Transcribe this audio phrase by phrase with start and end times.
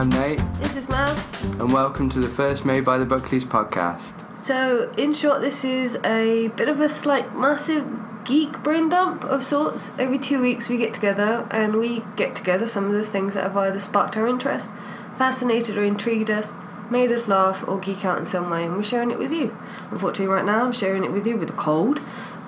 [0.00, 1.60] am Nate, This is Maz.
[1.60, 4.14] and welcome to the first Made by the Buckleys podcast.
[4.38, 7.86] So, in short, this is a bit of a slight massive
[8.24, 9.90] geek brain dump of sorts.
[9.98, 13.42] Every two weeks we get together and we get together some of the things that
[13.42, 14.70] have either sparked our interest,
[15.18, 16.54] fascinated or intrigued us,
[16.90, 19.54] made us laugh or geek out in some way, and we're sharing it with you.
[19.90, 22.00] Unfortunately, right now I'm sharing it with you with a cold,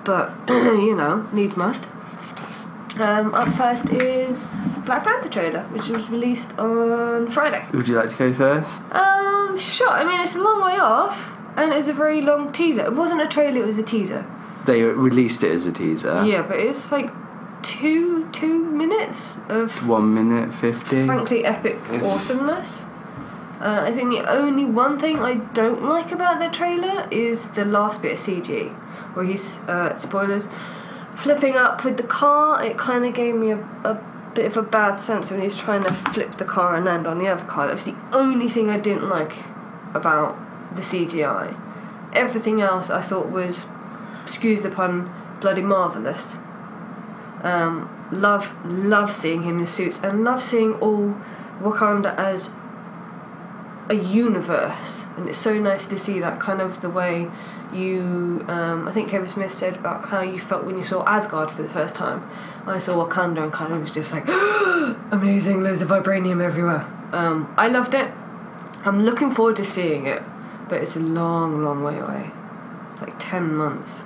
[0.03, 1.85] but you know, needs must.
[2.97, 7.65] Um, up first is Black Panther trailer, which was released on Friday.
[7.73, 8.81] Would you like to go first?
[8.91, 9.89] Um, sure.
[9.89, 12.83] I mean, it's a long way off, and it's a very long teaser.
[12.85, 14.25] It wasn't a trailer; it was a teaser.
[14.65, 16.23] They released it as a teaser.
[16.25, 17.09] Yeah, but it's like
[17.61, 21.05] two two minutes of One minute fifty.
[21.05, 22.85] frankly epic awesomeness.
[23.61, 27.63] Uh, I think the only one thing I don't like about the trailer is the
[27.63, 28.69] last bit of CG,
[29.15, 30.49] where he's uh, spoilers
[31.13, 32.61] flipping up with the car.
[32.61, 34.01] It kind of gave me a, a
[34.33, 37.19] bit of a bad sense when he's trying to flip the car and land on
[37.19, 37.67] the other car.
[37.67, 39.33] That's the only thing I didn't like
[39.93, 40.37] about
[40.75, 41.59] the CGI.
[42.13, 43.67] Everything else I thought was,
[44.23, 46.37] excuse the pun, bloody marvelous.
[47.41, 51.15] Um, love, love seeing him in suits and love seeing all
[51.59, 52.51] Wakanda as
[53.89, 57.29] a universe, and it's so nice to see that kind of the way
[57.73, 58.45] you.
[58.47, 61.63] Um, I think Kevin Smith said about how you felt when you saw Asgard for
[61.63, 62.27] the first time.
[62.65, 64.25] I saw Wakanda and kind of was just like
[65.11, 66.87] amazing, loads of vibranium everywhere.
[67.11, 68.11] Um, I loved it.
[68.85, 70.21] I'm looking forward to seeing it,
[70.69, 72.31] but it's a long, long way away.
[72.93, 74.03] It's like ten months.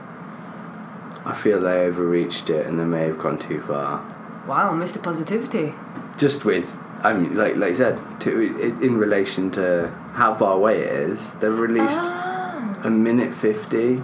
[1.25, 3.99] I feel they overreached it and they may have gone too far.
[4.47, 5.01] Wow, Mr.
[5.03, 5.73] Positivity.
[6.17, 8.41] Just with, I mean, like like I said, to
[8.81, 12.79] in relation to how far away it is, they've released Ah.
[12.83, 14.01] a minute fifty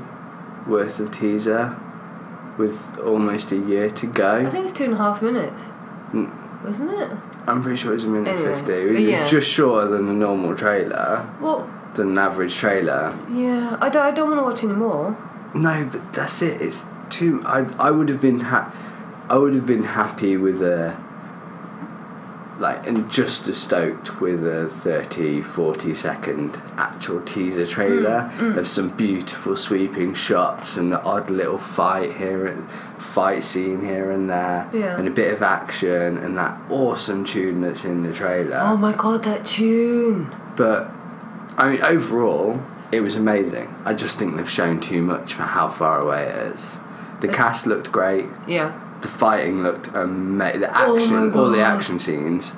[0.67, 1.75] worth of teaser
[2.57, 4.35] with almost a year to go.
[4.37, 5.61] I think it's two and a half minutes,
[6.13, 6.29] Mm.
[6.63, 7.09] wasn't it?
[7.47, 8.73] I'm pretty sure it was a minute Anyway, fifty.
[8.73, 9.23] It but was yeah.
[9.25, 13.13] just shorter than a normal trailer, Well, than an average trailer.
[13.29, 15.17] yeah, I don't, I don't want to watch anymore.
[15.53, 16.61] No, but that's it.
[16.61, 17.41] It's too.
[17.45, 18.72] I I would have been ha-
[19.29, 20.95] I would have been happy with a
[22.63, 28.57] like and just as stoked with a 30 40 second actual teaser trailer mm, mm.
[28.57, 34.09] of some beautiful sweeping shots and the odd little fight here and fight scene here
[34.09, 34.97] and there Yeah.
[34.97, 38.94] and a bit of action and that awesome tune that's in the trailer Oh my
[38.94, 40.34] god, that tune!
[40.56, 40.90] but
[41.56, 42.59] I mean, overall,
[42.91, 43.75] it was amazing.
[43.85, 46.78] I just think they've shown too much for how far away it is.
[47.22, 48.25] The cast looked great.
[48.47, 48.73] Yeah.
[49.03, 50.62] The fighting looked amazing.
[50.62, 52.53] The Oh action, my all the action scenes,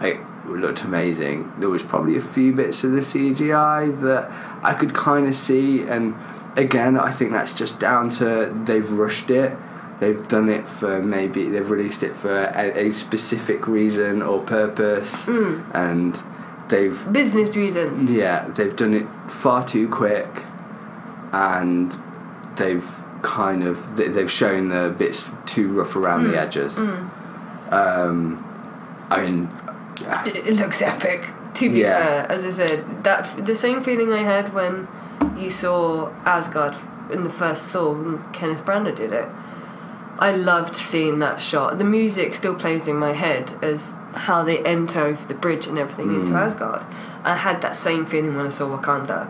[0.00, 1.52] it looked amazing.
[1.58, 4.30] There was probably a few bits of the CGI that
[4.62, 6.14] I could kind of see, and
[6.56, 9.56] again, I think that's just down to they've rushed it.
[10.00, 15.26] They've done it for maybe they've released it for a, a specific reason or purpose,
[15.26, 15.64] Mm.
[15.74, 16.22] and
[16.68, 18.04] they've Business reasons.
[18.08, 20.28] yeah, they've done it far too quick,
[21.32, 21.96] and
[22.56, 22.88] they've
[23.22, 26.30] kind of they- they've shown the bits too rough around Mm.
[26.32, 26.78] the edges.
[27.70, 28.44] Um,
[29.10, 29.48] I mean,
[30.26, 31.24] It, it looks epic.
[31.54, 31.98] To be Yeah.
[31.98, 34.86] fair, as I said, that the same feeling I had when
[35.36, 36.76] you saw Asgard
[37.10, 39.28] in the first Thor when Kenneth Branagh did it.
[40.20, 41.78] I loved seeing that shot.
[41.78, 45.78] The music still plays in my head as how they enter over the bridge and
[45.78, 46.82] everything into Asgard.
[47.24, 49.26] I had that same feeling when I saw Wakanda.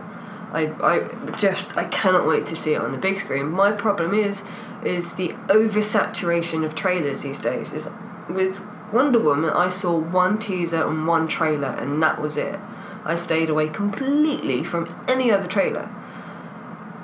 [0.52, 3.50] I, I just I cannot wait to see it on the big screen.
[3.50, 4.42] My problem is
[4.84, 7.72] is the oversaturation of trailers these days.
[7.72, 7.90] Is
[8.28, 8.60] with
[8.92, 12.58] Wonder Woman I saw one teaser and one trailer and that was it.
[13.04, 15.88] I stayed away completely from any other trailer.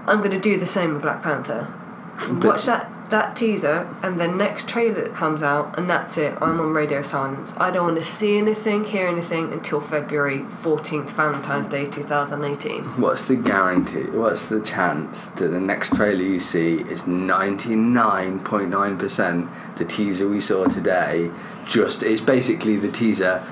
[0.06, 1.72] I'm gonna do the same with Black Panther.
[2.18, 6.36] But- Watch that that teaser and the next trailer that comes out and that's it.
[6.40, 7.54] I'm on radio silence.
[7.56, 12.82] I don't want to see anything, hear anything until February 14th, Valentine's Day 2018.
[13.00, 14.10] what's the guarantee?
[14.10, 19.48] What's the chance that the next trailer you see is ninety nine point nine percent
[19.76, 21.30] the teaser we saw today?
[21.66, 23.44] Just it's basically the teaser,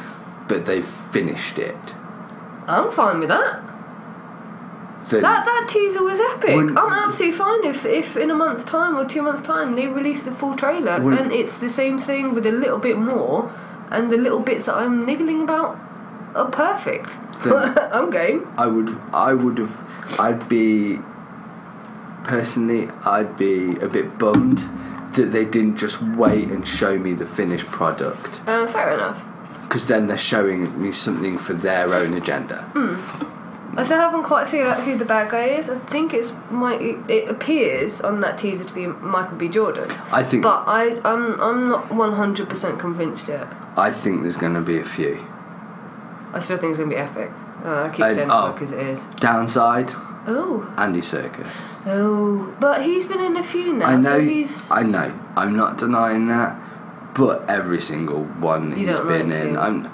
[0.49, 1.77] but they've finished it.
[2.67, 3.63] I'm fine with that.
[5.11, 6.57] That that teaser was epic.
[6.57, 9.87] When- I'm absolutely fine if if in a month's time or two months' time they
[9.89, 13.51] release the full trailer When- and it's the same thing with a little bit more,
[13.91, 15.77] and the little bits that I'm niggling about
[16.35, 17.17] are perfect.
[17.45, 18.47] I'm game.
[18.57, 19.85] I would I would have
[20.21, 20.99] I'd be
[22.25, 24.59] personally I'd be a bit bummed
[25.15, 29.23] that they didn't just wait and show me the finished product Uh, fair enough.
[29.63, 32.65] because then they're showing me something for their own agenda.
[33.75, 35.71] I still haven't quite figured out who the bad guy is.
[35.71, 36.75] I think it's my.
[37.09, 39.49] It appears on that teaser to be Michael B.
[39.49, 43.47] Jordan, I think but I I'm I'm not one hundred percent convinced yet.
[43.77, 45.25] I think there's going to be a few.
[46.35, 47.31] I still think it's gonna be epic.
[47.65, 48.51] Uh, I keep And- saying oh.
[48.51, 49.05] it because it is.
[49.17, 49.91] Downside,
[50.27, 51.47] Oh, Andy Serkis.
[51.87, 54.03] oh, but he's been in a few now, I know.
[54.03, 54.71] so he's.
[54.71, 55.13] I know.
[55.37, 56.57] I'm not denying that.
[57.15, 59.59] But every single one You he's been like in, him.
[59.59, 59.89] I'm.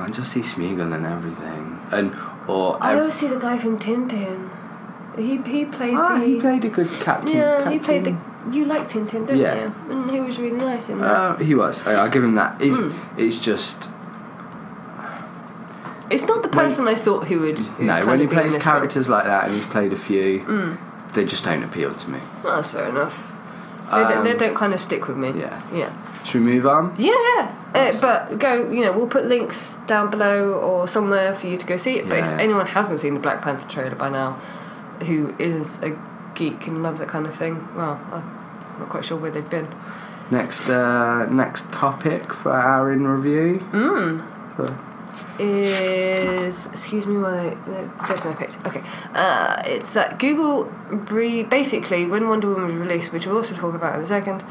[0.00, 2.14] I just see Smeagol and everything, and
[2.48, 4.50] or I always see the guy from Tintin.
[5.16, 6.24] He he played ah, the.
[6.26, 7.36] he played a good captain.
[7.36, 8.16] yeah, he played the.
[8.50, 9.64] You liked Tintin, didn't Yeah.
[9.64, 9.74] you?
[9.90, 11.06] And he was really nice in that.
[11.06, 11.86] Uh, he was.
[11.86, 12.60] I, I'll give him that.
[12.62, 12.94] It's, Mm.
[13.18, 13.90] it's just
[16.10, 17.60] it's not the when- person I thought he would.
[17.78, 18.04] no.
[18.06, 20.78] When he of be in plays characters like that, and he's played a few, Mm.
[21.12, 22.18] they just don't appeal to me.
[22.42, 23.14] Well, that's fair enough.
[23.90, 25.32] They, don't- they Um, don't kind of stick with me.
[25.36, 25.60] Yeah.
[25.72, 25.90] Yeah.
[26.24, 26.94] Should we move on?
[26.98, 27.54] Yeah, yeah.
[27.74, 31.66] Uh, but go, you know, we'll put links down below or somewhere for you to
[31.66, 32.08] go see it.
[32.08, 32.34] But Yeah.
[32.34, 34.38] if anyone hasn't seen the Black Panther trailer by now,
[35.06, 35.96] who is a
[36.34, 39.68] geek and loves that kind of thing, well, I'm not quite sure where they've been.
[40.30, 43.58] Next, uh, next topic for our in review.
[43.72, 44.22] Mm.
[45.38, 47.56] Is excuse me while I
[48.06, 48.58] there's my picture.
[48.66, 48.82] Okay,
[49.14, 53.74] uh, it's that Google re- basically when Wonder Woman was released, which we'll also talk
[53.74, 54.44] about in a second.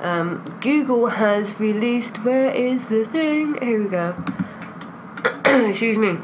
[0.00, 2.24] Um, Google has released.
[2.24, 3.56] Where is the thing?
[3.60, 4.16] Here we go.
[5.68, 6.18] excuse me.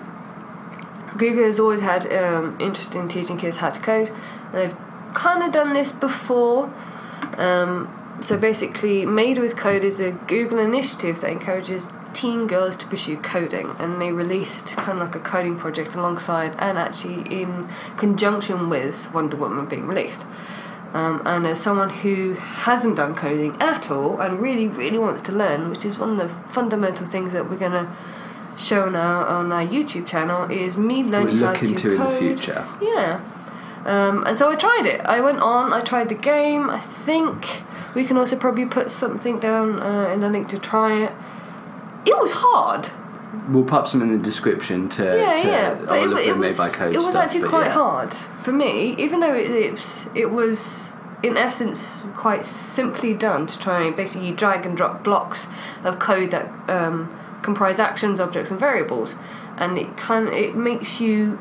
[1.17, 4.13] Google has always had um, interest in teaching kids how to code,
[4.53, 4.77] and they've
[5.15, 6.73] kind of done this before.
[7.37, 12.87] Um, so basically, Made with Code is a Google initiative that encourages teen girls to
[12.87, 17.69] pursue coding, and they released kind of like a coding project alongside and actually in
[17.99, 20.25] conjunction with Wonder Woman being released.
[20.93, 25.33] Um, and as someone who hasn't done coding at all and really, really wants to
[25.33, 27.95] learn, which is one of the fundamental things that we're gonna
[28.57, 31.99] show now on our YouTube channel, is me We're learning how looking to to in
[31.99, 32.67] the future.
[32.81, 33.21] Yeah.
[33.85, 35.01] Um, and so I tried it.
[35.03, 36.71] I went on, I tried the game.
[36.71, 37.63] I think
[37.95, 41.13] we can also probably put something down uh, in the link to try it.
[42.05, 42.91] It was hard.
[43.49, 45.71] We'll pop some in the description to, yeah, to yeah.
[45.81, 47.73] all But of wa- the it made by code it was stuff, actually quite yeah.
[47.73, 50.91] hard for me, even though it, it, was, it was,
[51.23, 55.49] in essence, quite simply done to try and basically drag and drop blocks
[55.85, 59.17] of code that um, comprise actions, objects, and variables.
[59.57, 61.39] And it kind it makes you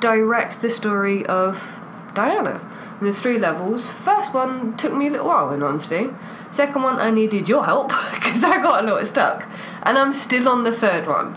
[0.00, 1.80] direct the story of
[2.14, 2.60] Diana.
[2.98, 3.88] And the three levels.
[3.88, 6.10] First one took me a little while, in honesty.
[6.54, 9.48] Second one, I needed your help because I got a little stuck,
[9.82, 11.34] and I'm still on the third one.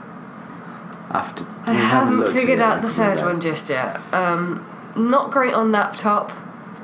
[1.09, 3.99] After I haven't at figured out the a couple of third one just yet.
[4.13, 4.65] Um,
[4.95, 6.31] not great on laptop.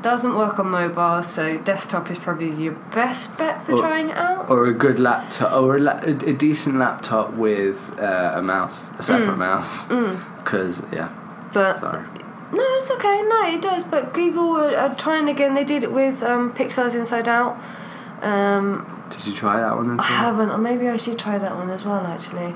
[0.01, 4.17] Doesn't work on mobile, so desktop is probably your best bet for Or- trying it
[4.17, 4.49] out.
[4.49, 8.87] Or a good laptop, or a, la- a, a decent laptop with uh, a mouse,
[8.97, 9.83] a separate mouse.
[9.85, 11.53] Because yeah, Mm.
[11.53, 12.03] But sorry.
[12.51, 13.21] No, it's okay.
[13.27, 13.83] No, it does.
[13.83, 15.53] But Google are, are trying again.
[15.53, 17.57] They did it with um, Pixar's Inside Out.
[18.23, 19.99] Um, Did you try that one?
[19.99, 22.55] I haven't, or maybe I should try that one as well, actually.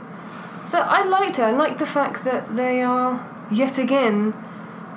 [0.72, 1.44] But I liked it.
[1.44, 4.34] I like the fact that they are yet again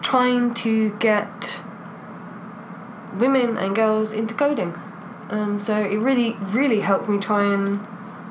[0.03, 1.61] trying to get
[3.15, 4.75] women and girls into coding.
[5.29, 7.87] Um, so it really, really helped me try and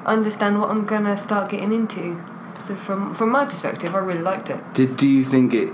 [0.06, 2.24] understand what I'm gonna start getting into.
[2.68, 4.62] So from from my perspective, I really liked it.
[4.74, 5.74] Did do you think it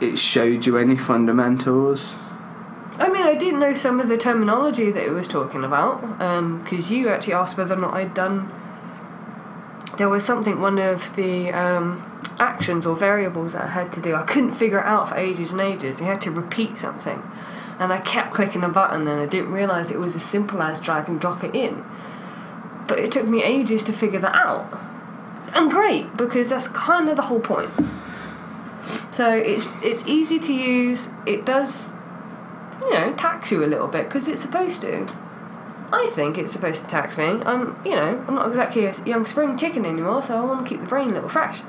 [0.00, 2.16] it showed you any fundamentals?
[2.96, 6.00] I mean, I didn't know some of the terminology that it was talking about,
[6.62, 8.52] because you actually asked whether or not I'd done.
[9.98, 14.14] There was something, one of the um, actions or variables that I had to do.
[14.14, 16.00] I couldn't figure it out for ages and ages.
[16.00, 17.22] You had to repeat something.
[17.78, 20.80] And I kept clicking a button and I didn't realise it was as simple as
[20.80, 21.84] drag and drop it in.
[22.86, 24.78] But it took me ages to figure that out.
[25.54, 27.70] And great, because that's kind of the whole point.
[29.12, 31.08] So it's it's easy to use.
[31.24, 31.93] It does
[32.82, 35.06] you know, tax you a little bit because it's supposed to.
[35.92, 37.24] I think it's supposed to tax me.
[37.24, 40.68] I'm, you know, I'm not exactly a young spring chicken anymore, so I want to
[40.68, 41.62] keep the brain a little fresh.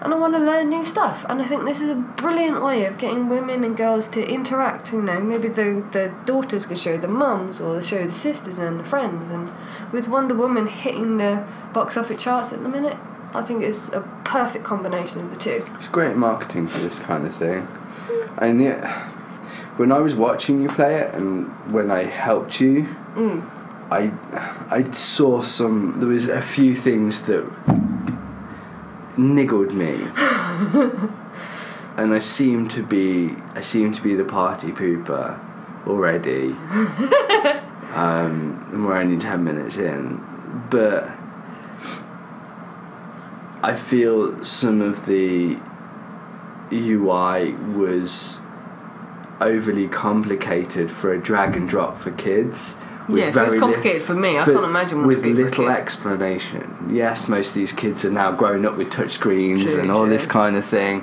[0.00, 1.26] And I want to learn new stuff.
[1.28, 4.94] And I think this is a brilliant way of getting women and girls to interact.
[4.94, 8.56] You know, maybe the, the daughters could show the mums or the show the sisters
[8.56, 9.28] and the friends.
[9.28, 9.52] And
[9.92, 12.96] with Wonder Woman hitting the box office charts at the minute,
[13.34, 15.64] I think it's a perfect combination of the two.
[15.74, 17.68] It's great marketing for this kind of thing.
[18.38, 19.10] And yeah,
[19.76, 23.42] when I was watching you play it, and when I helped you, Mm.
[23.90, 24.12] I
[24.70, 25.98] I saw some.
[25.98, 27.44] There was a few things that
[29.16, 29.94] niggled me,
[31.96, 35.38] and I seem to be I seem to be the party pooper
[35.86, 36.52] already.
[37.94, 40.22] um, and we're only ten minutes in,
[40.70, 41.10] but
[43.62, 45.58] I feel some of the
[46.72, 48.39] UI was
[49.40, 52.74] overly complicated for a drag and drop for kids
[53.08, 55.18] with Yeah, if it was li- complicated for me, I for- can't imagine what with
[55.24, 56.90] it'd for a little explanation.
[56.92, 60.26] Yes, most of these kids are now growing up with touch screens and all this
[60.26, 61.02] kind of thing.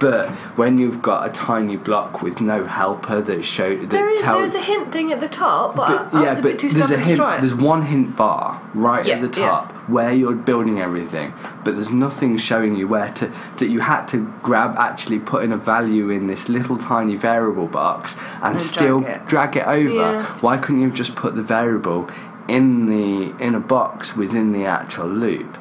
[0.00, 4.20] But when you've got a tiny block with no helper that show that There is
[4.20, 6.96] tells there's a hint thing at the top, but, but, I, yeah, but there's a
[6.96, 7.18] to hint.
[7.40, 9.46] There's one hint bar right Yeah, at the yeah.
[9.46, 14.06] top where you're building everything, but there's nothing showing you where to that you had
[14.06, 14.74] to grab.
[14.78, 19.16] Actually, put in a value in this little tiny variable box and, And still drag
[19.16, 19.26] it.
[19.26, 19.92] drag it over.
[19.94, 20.24] Yeah.
[20.40, 22.08] Why couldn't you have just put the variable
[22.48, 25.58] in the in a box within the actual loop?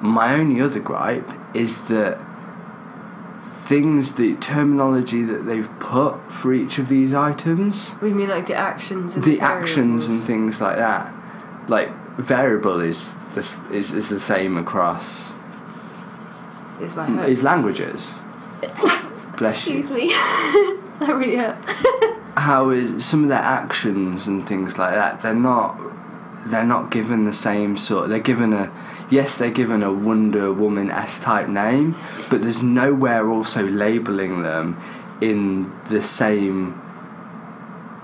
[0.00, 2.18] My only other gripe is that
[3.68, 8.54] things, the terminology that they've put for each of these items we mean like the
[8.54, 11.12] actions and the actions and things like that.
[11.68, 15.34] Like variable is this is, is the same across
[16.80, 17.28] is my mm, hope.
[17.28, 18.12] is languages.
[19.36, 19.80] Bless you.
[19.80, 20.08] Excuse you.
[20.08, 20.12] me.
[21.06, 21.62] Hurry up.
[22.38, 25.20] How is some of their actions and things like that?
[25.20, 25.78] They're not
[26.46, 28.08] they're not given the same sort.
[28.08, 28.72] They're given a
[29.10, 31.96] yes, they're given a Wonder Woman S type name,
[32.30, 34.80] but there's nowhere also labeling them
[35.20, 36.80] in the same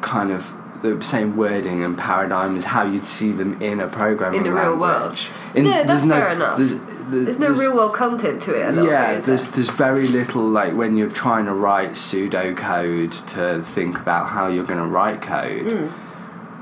[0.02, 4.40] kind of the same wording and paradigm as how you'd see them in a programming
[4.40, 4.80] In the real world.
[4.80, 5.28] language.
[5.54, 6.58] In, Yeah, that's there's no, fair enough.
[6.58, 6.74] There's,
[7.08, 8.74] There's no real world content to it.
[8.74, 9.52] Yeah, bit, there's there?
[9.52, 14.64] there's very little like when you're trying to write pseudocode to think about how you're
[14.64, 15.72] going to write code.
[15.72, 16.03] Hmm.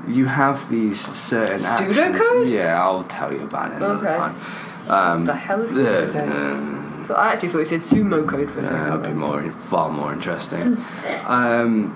[0.07, 1.97] You have these certain actions.
[1.97, 2.49] Pseudocode?
[2.51, 4.17] Yeah, I'll tell you about it another Okay.
[4.17, 4.35] time.
[4.89, 7.07] Um, the hell is uh, pseudocode?
[7.07, 9.89] So I actually thought you said sumo code for a uh, that'd be more far
[9.89, 10.77] more interesting.
[11.25, 11.95] um,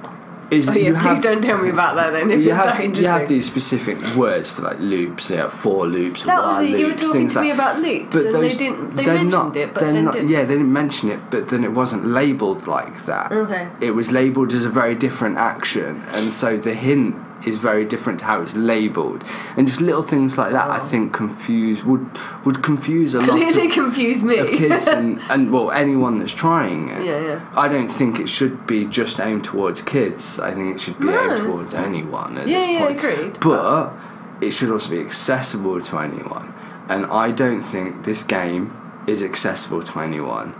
[0.51, 2.31] is Oh yeah, you please have don't tell me about that then.
[2.31, 3.03] If you it's that have, interesting.
[3.03, 6.69] you have these specific words for like loops, yeah, for loops, that was it.
[6.79, 8.95] You were loops, talking to me like about loops, and they didn't.
[8.95, 10.29] They mentioned not, it, but then not, didn't.
[10.29, 13.31] yeah, they didn't mention it, but then it wasn't labelled like that.
[13.31, 13.67] Okay.
[13.81, 18.19] It was labelled as a very different action, and so the hint is very different
[18.19, 19.23] to how it's labelled,
[19.55, 20.69] and just little things like that.
[20.69, 20.79] I Oh.
[20.79, 22.05] think confuse would
[22.45, 24.37] would confuse a lot Clearly of, confused me.
[24.39, 27.05] of kids and, and well anyone that's trying it.
[27.05, 27.39] yeah, yeah.
[27.55, 30.39] I don't think it should be just aimed towards kids.
[30.39, 32.97] I think it should be aimed towards anyone at Yeah, this yeah, point.
[32.99, 33.39] agreed.
[33.39, 33.93] But
[34.41, 36.53] it should also be accessible to anyone.
[36.89, 38.71] And I don't think this game
[39.07, 40.55] is accessible to anyone.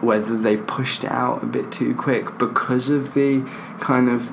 [0.00, 3.42] Whether they pushed out a bit too quick because of the
[3.80, 4.28] kind of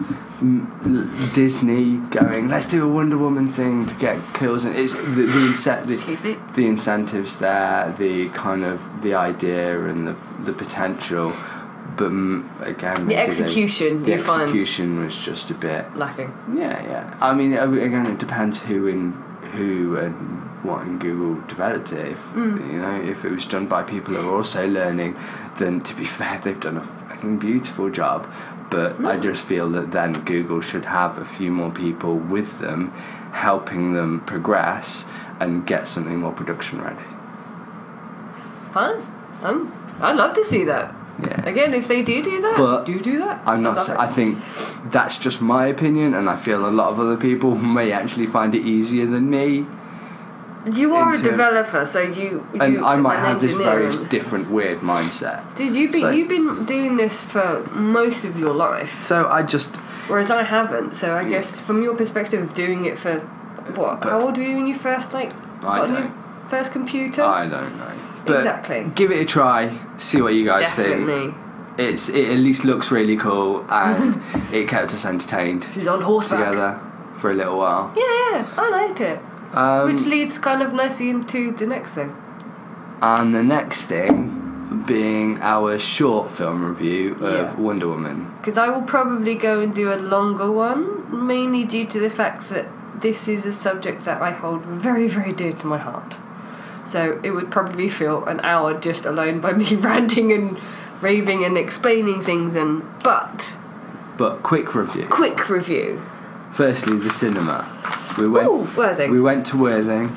[1.33, 5.95] Disney going, let's do a Wonder Woman thing to get kills, and it's the the,
[5.95, 11.33] the, the incentives there, the kind of the idea and the the potential,
[11.97, 12.11] but
[12.61, 15.95] again, they- execution, the you find- execution was just a bit.
[15.97, 16.31] Lacking.
[16.55, 17.17] Yeah, yeah.
[17.19, 19.11] I mean, again, it depends who in
[19.55, 22.13] who and what in Google developed it.
[22.13, 22.73] If Mm.
[22.73, 25.15] you know, if it was done by people who are also learning,
[25.57, 28.27] then to be fair, they've done a fucking beautiful job.
[28.69, 29.21] But I Mm.
[29.21, 32.91] just feel that then Google should have a few more people with them,
[33.31, 35.05] helping them progress
[35.39, 37.07] and get something more production ready.
[38.73, 38.95] Fine.
[39.43, 39.71] Um,
[40.01, 40.93] I'd love to see that.
[41.23, 41.41] Yeah.
[41.49, 43.41] Again, if they do do that, But do do that.
[43.45, 43.81] I'm not.
[43.81, 44.37] sa- I think
[44.91, 48.53] that's just my opinion, and I feel a lot of other people may actually find
[48.53, 49.65] it easier than me.
[50.75, 52.45] You are a into- developer, so you.
[52.59, 55.41] and I might an have this engineer very and- different, weird mindset.
[55.55, 59.43] Dude, you've been So- you've been doing this for most of your life, So I
[59.43, 60.95] just, whereas I haven't.
[60.95, 63.19] So I guess from your perspective of doing it for
[63.75, 64.01] what?
[64.01, 65.31] But- how old were you when you first like
[65.63, 66.11] I got a new
[66.49, 67.23] first computer?
[67.23, 67.91] I don't know.
[68.25, 68.85] But Exactly.
[68.95, 69.71] Give it a try.
[69.97, 70.89] See what you guys think.
[71.07, 71.33] Definitely.
[71.77, 74.19] It's it at least looks really cool, and
[74.51, 76.39] it kept us entertained She's on horseback.
[76.49, 76.79] together
[77.13, 77.93] for a little while.
[77.95, 78.03] Yeah,
[78.39, 79.19] yeah, I liked it.
[79.53, 82.15] Um, Which leads kind of nicely into the next thing.
[83.01, 84.43] and the next thing
[84.85, 87.53] being our short film review of Yeah.
[87.55, 88.33] Wonder Woman.
[88.39, 92.49] Because I will probably go and do a longer one, mainly due to the fact
[92.49, 92.65] that
[93.01, 96.15] this is a subject that I hold very, very dear to my heart.
[96.85, 100.57] So it would probably feel an hour just alone by me ranting and
[101.01, 103.55] raving and explaining things and but
[104.17, 105.05] But quick review.
[105.09, 106.01] quick review.
[106.51, 107.65] Firstly, the cinema.
[108.17, 108.47] We went.
[108.47, 109.11] Ooh, Worthing.
[109.11, 110.09] We went to Worthing.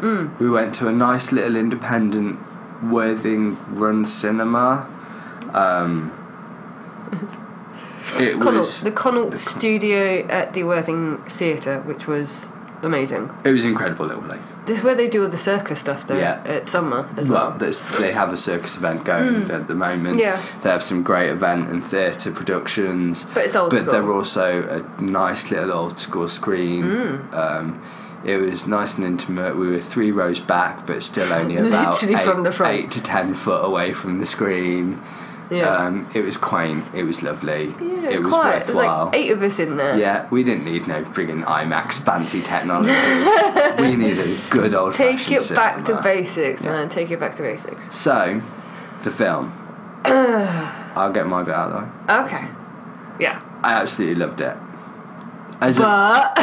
[0.00, 0.38] Mm.
[0.38, 2.38] We went to a nice little independent
[2.82, 4.86] Worthing run cinema.
[5.52, 6.12] Um,
[8.20, 12.50] it Connaught, was the Connaught studio at the Worthing Theatre, which was
[12.82, 13.30] amazing.
[13.44, 14.56] it was an incredible little place.
[14.66, 16.42] This is where they do all the circus stuff though Yeah.
[16.44, 17.72] at summer as Well, well.
[18.00, 20.16] they have a circus event going at the moment.
[20.16, 20.20] Mm.
[20.20, 20.40] Yeah.
[20.62, 23.24] They have some great event and theatre productions.
[23.34, 23.92] But it's old but school.
[23.92, 26.84] they're also a nice little old school screen.
[26.84, 27.34] Mm.
[27.34, 27.82] Um,
[28.24, 29.56] it was nice and intimate.
[29.56, 32.74] We were three rows back, but still only about eight, from the front.
[32.74, 35.00] eight to ten foot away from the screen.
[35.50, 35.68] Yeah.
[35.76, 36.84] Um, it was quaint.
[36.94, 37.66] It was lovely.
[37.66, 38.64] Yeah, it it's was quiet.
[38.64, 39.04] There's worthwhile.
[39.06, 39.98] like eight of us in there.
[39.98, 42.90] Yeah, we didn't need no friggin' IMAX fancy technology.
[43.82, 46.72] we needed good old fashioned Take it back to basics, Yeah.
[46.72, 46.88] man.
[46.88, 47.94] Take it back to basics.
[47.94, 48.40] So,
[49.02, 49.52] the film.
[50.04, 52.20] I'll get my bit out of the way.
[52.24, 52.48] Okay.
[53.20, 53.42] Yeah.
[53.62, 54.56] I absolutely loved it.
[55.60, 56.36] As a, But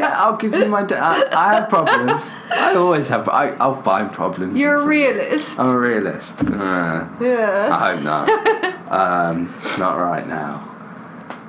[0.00, 0.86] yeah, I'll give you my.
[0.90, 2.32] I have problems.
[2.50, 3.28] I always have.
[3.28, 4.58] I, I'll find problems.
[4.58, 5.58] you're a realist.
[5.58, 6.40] I'm a realist.
[6.40, 7.68] Uh, yeah.
[7.70, 8.28] I hope not.
[8.90, 10.70] um, not right now.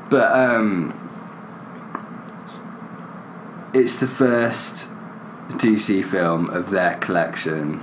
[0.09, 0.93] But um,
[3.73, 4.89] it's the first
[5.49, 7.79] DC film of their collection,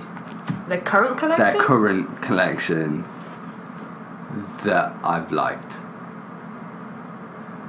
[0.69, 1.45] Their current collection.
[1.47, 3.05] their current collection,
[4.65, 5.73] that I've liked.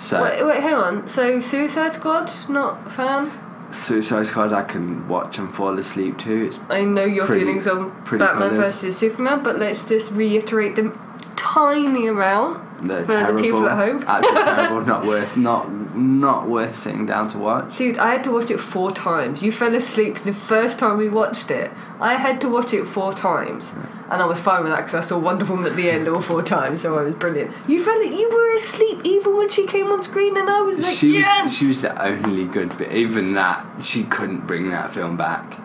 [0.04, 1.08] So Wait, wait, hang on.
[1.08, 3.32] So Suicide Squad, not a fan.
[3.72, 6.48] Suicide Squad, I can watch and fall asleep to.
[6.48, 11.00] It's I know your Pretty- feelings on Batman versus Superman, but let's just reiterate them
[11.38, 12.62] tiny amount.
[12.88, 13.42] They're For the terrible.
[13.42, 14.04] people at home.
[14.06, 14.82] Absolutely terrible.
[14.82, 15.38] Not worth.
[15.38, 17.78] Not not worth sitting down to watch.
[17.78, 19.44] Dude, I had to watch it four times.
[19.44, 21.72] You fell asleep the first time we watched it.
[22.00, 23.74] I had to watch it four times,
[24.10, 26.22] and I was fine with that because I saw Wonder Woman at the end all
[26.22, 27.52] four times, so I was brilliant.
[27.68, 30.96] You fell, you were asleep even when she came on screen, and I was like,
[30.96, 31.46] she yes.
[31.46, 32.92] was she was the only good bit.
[32.92, 35.60] Even that, she couldn't bring that film back.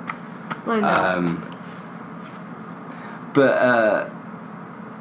[0.67, 0.89] I know.
[0.89, 1.55] Um,
[3.33, 4.11] but uh,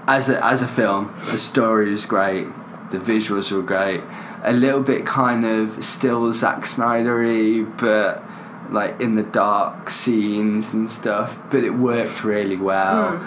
[0.07, 2.47] as a as a film, the story was great.
[2.91, 4.01] The visuals were great.
[4.43, 8.23] A little bit kind of still Zack Snydery, but
[8.71, 11.37] like in the dark scenes and stuff.
[11.49, 13.19] But it worked really well.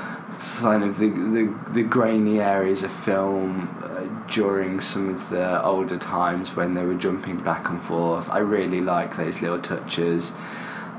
[0.60, 5.98] Kind of the, the the grainy areas of film uh, during some of the older
[5.98, 8.30] times when they were jumping back and forth.
[8.30, 10.32] I really like those little touches.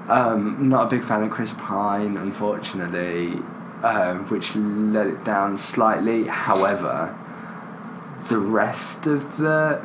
[0.07, 3.39] Um, not a big fan of Chris Pine, unfortunately,
[3.83, 6.25] um, which let it down slightly.
[6.25, 7.17] However,
[8.29, 9.83] the rest of the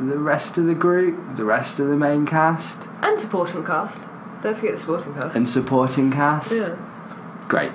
[0.00, 4.00] the rest of the group, the rest of the main cast and supporting cast.
[4.42, 5.36] Don't forget the supporting cast.
[5.36, 6.76] and supporting cast, yeah.
[7.48, 7.72] great.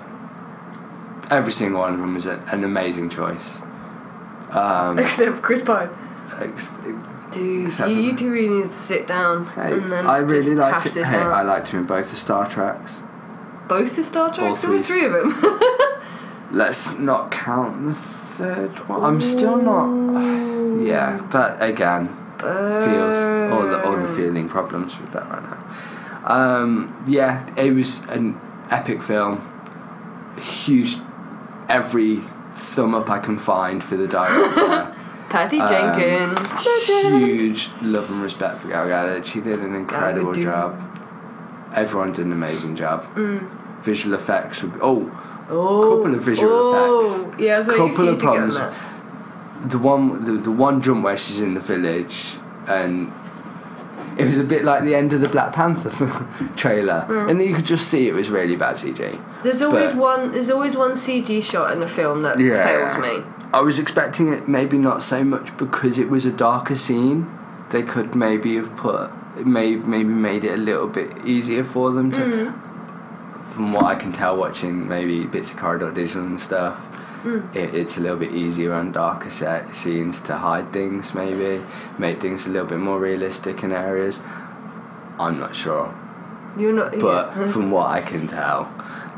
[1.32, 3.60] Every single one of them was a, an amazing choice.
[4.52, 5.90] Um, Except for Chris Pine.
[6.40, 6.70] ex-
[7.32, 10.58] Dude, you, you two really need to sit down hey, and then I really just
[10.58, 10.94] liked hash it.
[10.96, 11.32] this Hey, out.
[11.32, 13.04] I liked him in both the Star Treks.
[13.72, 14.62] Both the Star Treks?
[14.64, 15.06] There were three.
[15.06, 15.32] of them.
[16.52, 19.02] Let's not count the third one.
[19.04, 19.88] I'm still not.
[20.82, 22.08] Yeah, that again
[22.40, 23.16] feels
[23.54, 25.60] all the all the feeling problems with that right now.
[26.26, 28.40] Um, yeah, it was an
[28.72, 29.36] epic film.
[30.40, 30.96] Huge,
[31.70, 32.18] every
[32.54, 34.96] thumb up I can find for the director.
[35.30, 36.88] Patty Um, Jenkins.
[36.88, 39.26] Huge love and respect for Gal Gadot.
[39.26, 40.82] She did an incredible job.
[41.76, 43.06] Everyone did an amazing job.
[43.84, 45.10] Visual effects would be, oh
[45.50, 47.42] Oh, couple of visual oh, effects.
[47.42, 49.72] Yeah, so Couple of to get on problems.
[49.72, 52.36] the one the, the one jump where she's in the village
[52.68, 53.12] and
[54.18, 55.90] it was a bit like the end of the Black Panther
[56.56, 57.30] trailer Hmm.
[57.30, 60.32] and then you could just see it was really bad CG There's always But- one.
[60.32, 62.64] There's always one CG shot in a film that Yeah.
[62.66, 63.24] fails me.
[63.54, 67.28] I was expecting it maybe not so much because it was a darker scene
[67.72, 69.10] they could maybe have put
[69.46, 72.71] may, maybe made it a little bit easier for them to Hmm.
[73.52, 76.78] From what I can tell watching maybe bits of Corridor Digital and stuff
[77.22, 77.42] Hmm.
[77.54, 81.64] it, it's a little bit easier on darker set scenes to hide things maybe
[82.00, 84.22] make things a little bit more realistic in areas
[85.20, 85.94] I'm not sure
[86.58, 86.98] You're not.
[86.98, 87.52] but yeah.
[87.52, 88.62] from what I can tell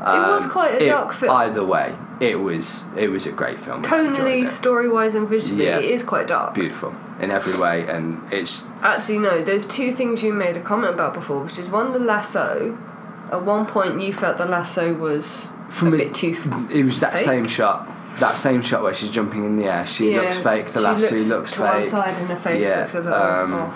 [0.34, 1.34] was um, quite a it- dark film.
[1.34, 5.78] either way it was it was a great film tonally, story wise, and visually, Yeah.
[5.78, 6.52] it is quite dark.
[6.52, 9.42] beautiful in every way and it's Actually, no.
[9.42, 12.76] There's two things you made a comment about before, which is one, the lasso.
[13.34, 16.30] At one point, you felt the lasso was From a a- bit too.
[16.38, 17.24] F- it was that Fake?
[17.26, 17.88] same shot
[18.20, 21.16] that same shot where she's jumping in the air she yeah, looks fake the lasso
[21.16, 23.74] looks, looks, to one fake side and her face Yeah, looks a little um, off.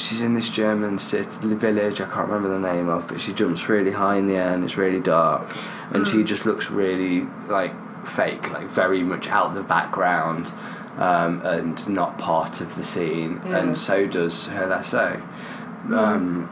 [0.00, 3.68] she's in this German city village I can't remember the name of but she jumps
[3.68, 5.42] really high in the air and it's really dark
[5.90, 6.10] and Mm.
[6.10, 7.74] she just looks really like
[8.06, 10.50] fake like very much out of the background
[10.96, 13.58] um, and not part of the scene Yeah.
[13.58, 15.20] and so does her lasso
[15.92, 16.48] um,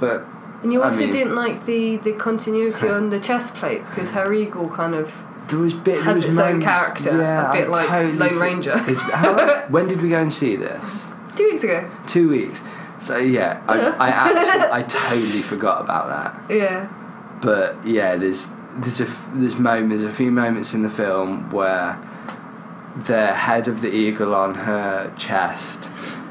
[0.00, 0.26] but
[0.62, 4.10] And you I also mean- didn't like the, the continuity on the chest plate because
[4.10, 5.14] her eagle kind of
[5.48, 8.18] there was bit Has there was its own character, yeah, a bit I like totally
[8.18, 8.76] Lone Ranger.
[8.78, 11.06] how, when did we go and see this?
[11.36, 11.90] Two weeks ago.
[12.06, 12.62] two weeks.
[12.98, 16.08] So yeah I, I actually I totally forgot about
[16.48, 16.54] that.
[16.54, 16.88] Yeah.
[17.40, 21.98] but yeah, there's there's a there's moments, a few moments in the film where
[23.06, 25.82] the head of the eagle on her chest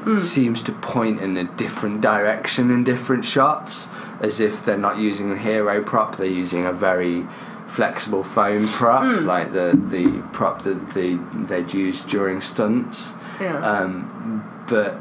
[0.04, 0.20] mm.
[0.20, 3.88] seems to point in a different direction in different shots,
[4.20, 7.26] as if they're not using a hero prop, they're using a very
[7.66, 9.24] flexible foam prop, Mm.
[9.26, 13.12] like the the prop that the they'd use during stunts.
[13.40, 13.56] Yeah.
[13.60, 14.96] Um, but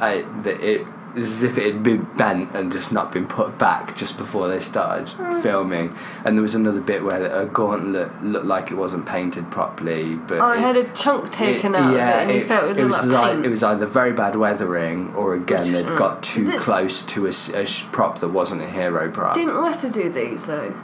[0.00, 3.94] I, the, it as if it had been bent and just not been put back
[3.96, 5.42] just before they started Mm.
[5.42, 5.94] filming.
[6.24, 10.38] And there was another bit where a gauntlet looked like it wasn't painted properly, but
[10.40, 12.84] oh, it it, had a chunk taken out of it, and you felt it, it
[12.84, 13.46] was like paint.
[13.46, 15.98] it was either very bad weathering or again they'd mm.
[15.98, 19.34] got too it- close to a, sh- prop that wasn't a hero prop.
[19.34, 20.74] Didn't Weta do these though?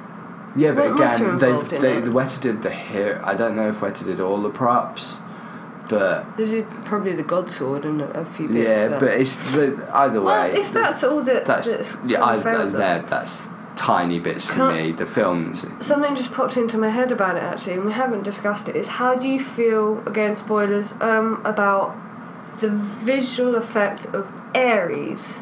[0.56, 2.04] yeah, but weren't again, they they it?
[2.04, 3.20] Weta did the hero.
[3.24, 5.16] I don't know if Weta did all the props,
[5.88, 8.68] but did probably the God Sword and a, few bits.
[8.68, 10.58] yeah, but, but it's the, either well, way.
[10.58, 13.02] if that's all that that's that's yeah, I, there.
[13.02, 14.92] That's tiny bits for Can't- me.
[14.92, 15.64] The films.
[15.80, 18.76] Something just popped into my head about it actually, and we haven't discussed it.
[18.76, 20.36] Is how do you feel again?
[20.36, 21.96] Spoilers um, about
[22.60, 25.38] the visual effect of Ares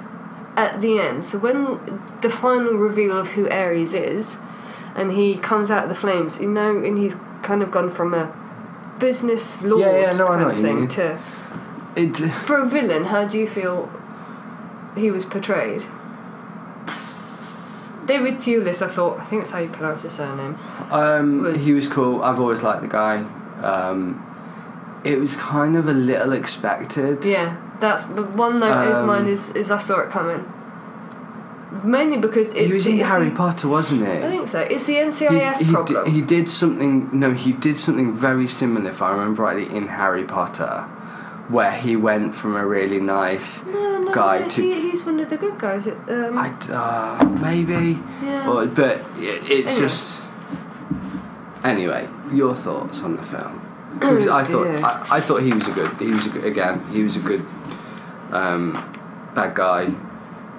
[0.57, 1.25] at the end.
[1.25, 4.39] So when the final reveal of who Ares is,
[4.95, 8.15] and he comes out of the flames, you know, and he's kind of gone from
[8.15, 8.33] a
[8.99, 11.19] business lord Yeah, yeah, no, I kind know of you thing to
[11.97, 13.05] It, for a villain.
[13.05, 13.91] How do you feel
[14.97, 15.83] he was portrayed?
[18.07, 19.19] David Thewlis, I thought.
[19.19, 20.57] I think that's how you pronounce his surname.
[20.91, 22.23] Um, was- he was cool.
[22.23, 23.25] I've always liked the guy.
[23.63, 24.23] Um,
[25.05, 27.25] it was kind of a little expected.
[27.25, 30.45] Yeah, that's the one note is Um, mine is is I saw it coming.
[31.83, 34.23] Mainly because it's he was in it's Harry the, Potter, wasn't it?
[34.23, 34.61] I think so.
[34.61, 36.05] It's the he, NCIS he, problem.
[36.05, 37.11] Did, he did something.
[37.19, 40.83] No, he did something very similar, if I remember rightly, in Harry Potter,
[41.49, 45.19] where he went from a really nice no, no, guy no, to- he, he's one
[45.19, 45.89] of the good guys.
[45.89, 48.49] It, um, I uh, maybe, yeah.
[48.49, 49.81] or, but it, it's Anyway.
[49.81, 50.23] just.
[51.65, 53.63] Anyway, your thoughts on the film?
[53.97, 55.07] Because I thought Oh.
[55.11, 55.91] I, I thought he was a good.
[55.99, 56.85] He was a good, again.
[56.93, 57.45] He was a good
[58.31, 58.73] um,
[59.35, 59.87] bad guy.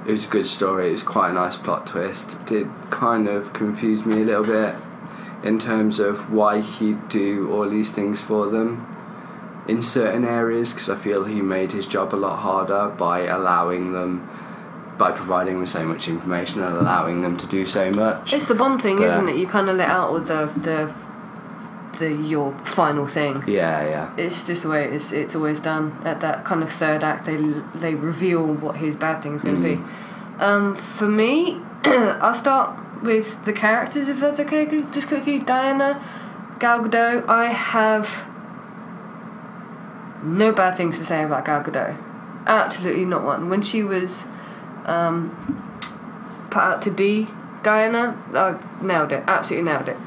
[0.07, 0.87] It was a good story.
[0.87, 2.33] It was quite a nice plot twist.
[2.33, 4.73] It did kind of confuse me a little bit
[5.43, 8.87] in terms of why he'd do all these things for them
[9.67, 13.91] in certain areas because I feel he made his job a lot harder by allowing
[13.93, 14.27] them
[14.97, 18.33] by providing them so much information and allowing them to do so much.
[18.33, 19.09] it's the Bond thing, Yeah.
[19.09, 19.35] isn't it?
[19.35, 20.91] You kind of let out with the the
[21.99, 23.43] the your final thing.
[23.47, 24.13] yeah, yeah.
[24.17, 27.25] It's just the way it's it's always done at that kind of third act.
[27.25, 27.37] They
[27.75, 29.77] they reveal what his bad thing's going to Mm.
[29.77, 30.43] be.
[30.43, 34.65] Um, for me, I'll start with the characters if that's okay.
[34.91, 36.01] Just quickly, Diana,
[36.59, 37.27] Gal Gadot.
[37.27, 38.25] I have
[40.23, 42.03] no bad things to say about Gal Gadot.
[42.45, 43.49] Absolutely not one.
[43.49, 44.25] When she was
[44.85, 45.31] um,
[46.49, 47.27] put out to be
[47.63, 49.23] Diana, I nailed it.
[49.27, 49.97] Absolutely nailed it.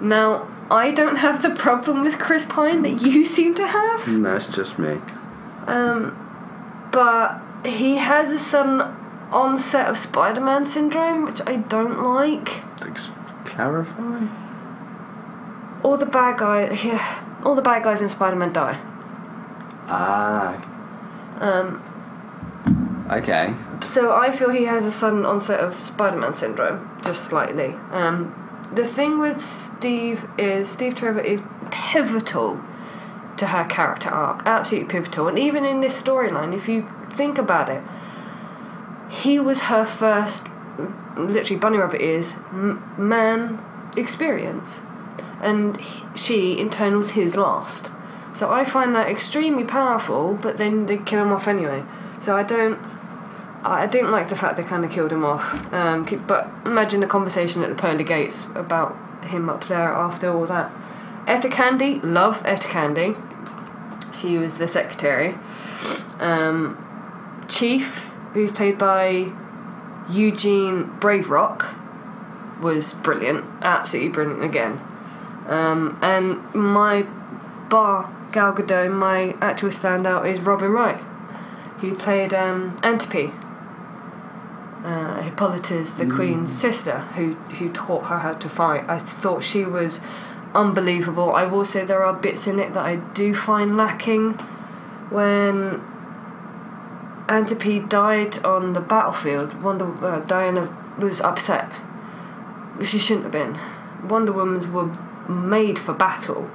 [0.00, 4.08] Now, I don't have the problem with Chris Pine that you seem to have.
[4.08, 5.00] No, it's just me.
[5.66, 6.16] Um,
[6.92, 8.80] but he has a sudden
[9.30, 12.62] onset of Spider-Man syndrome, which I don't like.
[12.86, 13.10] Ex-
[13.44, 14.26] clarify.
[15.82, 18.78] All the bad guys, yeah, all the bad guys in Spider-Man die.
[19.88, 20.54] Ah,
[21.40, 21.82] Um,
[23.10, 23.54] okay.
[23.82, 27.74] so I feel he has a sudden onset of Spider-Man syndrome, just slightly.
[27.90, 28.34] Um,
[28.74, 32.60] the thing with Steve is Steve Trevor is pivotal
[33.36, 35.28] to her character arc, absolutely pivotal.
[35.28, 37.82] And even in this storyline, if you think about it,
[39.08, 40.46] he was her first,
[41.16, 43.62] literally bunny rabbit m- man
[43.96, 44.80] experience,
[45.40, 47.90] and he, she in turn was his last.
[48.34, 51.84] So I find that extremely powerful, but then they kill him off anyway.
[52.20, 52.78] So I don't.
[53.64, 55.72] I didn't like the fact they kind of killed him off.
[55.72, 60.30] Um, ki- but imagine the conversation at the pearly gates about him up there after
[60.32, 60.70] all that.
[61.26, 63.14] Etta Candy, love Etta Candy.
[64.16, 65.36] She was the secretary.
[66.18, 66.76] Um,
[67.48, 69.32] Chief, who's played by
[70.10, 71.74] Eugene Brave Rock,
[72.60, 73.44] was brilliant.
[73.62, 74.80] Absolutely brilliant again.
[75.46, 77.02] Um, and my
[77.68, 81.00] bar Gal Gadot, my actual standout is Robin Wright,
[81.80, 82.76] who played um,
[84.84, 88.84] uh, Hippolyta's the Queen's sister, who who taught her how to fight.
[88.88, 90.00] I thought she was
[90.54, 91.32] unbelievable.
[91.32, 94.32] I will say there are bits in it that I do find lacking.
[95.10, 95.82] When
[97.28, 101.70] Antiope died on the battlefield, Wonder uh, Diana was upset.
[102.82, 103.58] She shouldn't have been.
[104.08, 104.90] Wonder Womans were
[105.30, 106.50] made for battle.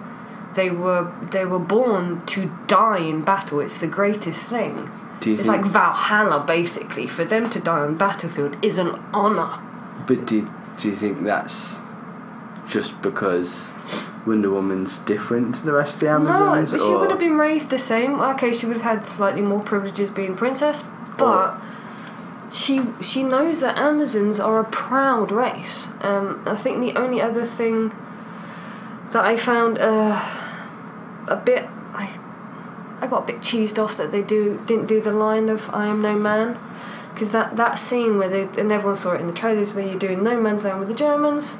[0.53, 3.59] They were they were born to die in battle.
[3.59, 4.91] It's the greatest thing.
[5.19, 5.63] Do you It's think?
[5.63, 7.08] like Valhalla, basically.
[7.08, 9.60] For them to die on battlefield is an honor.
[10.06, 11.80] but do do you think that's
[12.67, 13.73] just because
[14.27, 16.73] Wonder Woman's different to the rest of the Amazons?
[16.73, 18.19] No, but she would have been raised the same.
[18.21, 20.84] Okay, she would have had slightly more privileges being princess,
[21.17, 21.58] but
[22.51, 25.88] she she knows that Amazons are a proud race.
[26.01, 27.91] Um, I think the only other thing
[29.13, 30.21] that I found uh,
[31.27, 31.67] a bit.
[31.93, 32.10] I,
[32.99, 35.88] I got a bit cheesed off that they do didn't do the line of "I
[35.88, 36.57] am no man,"
[37.13, 39.99] because that that scene where they and everyone saw it in the trailers where you're
[39.99, 41.57] doing no man's land with the Germans.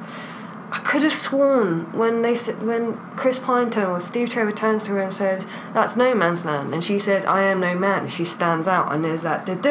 [0.69, 5.02] I could have sworn when they when Chris Pine or Steve Trevor turns to her
[5.02, 8.26] and says that's no man's land, and she says I am no man, and she
[8.26, 9.65] stands out, and there's that and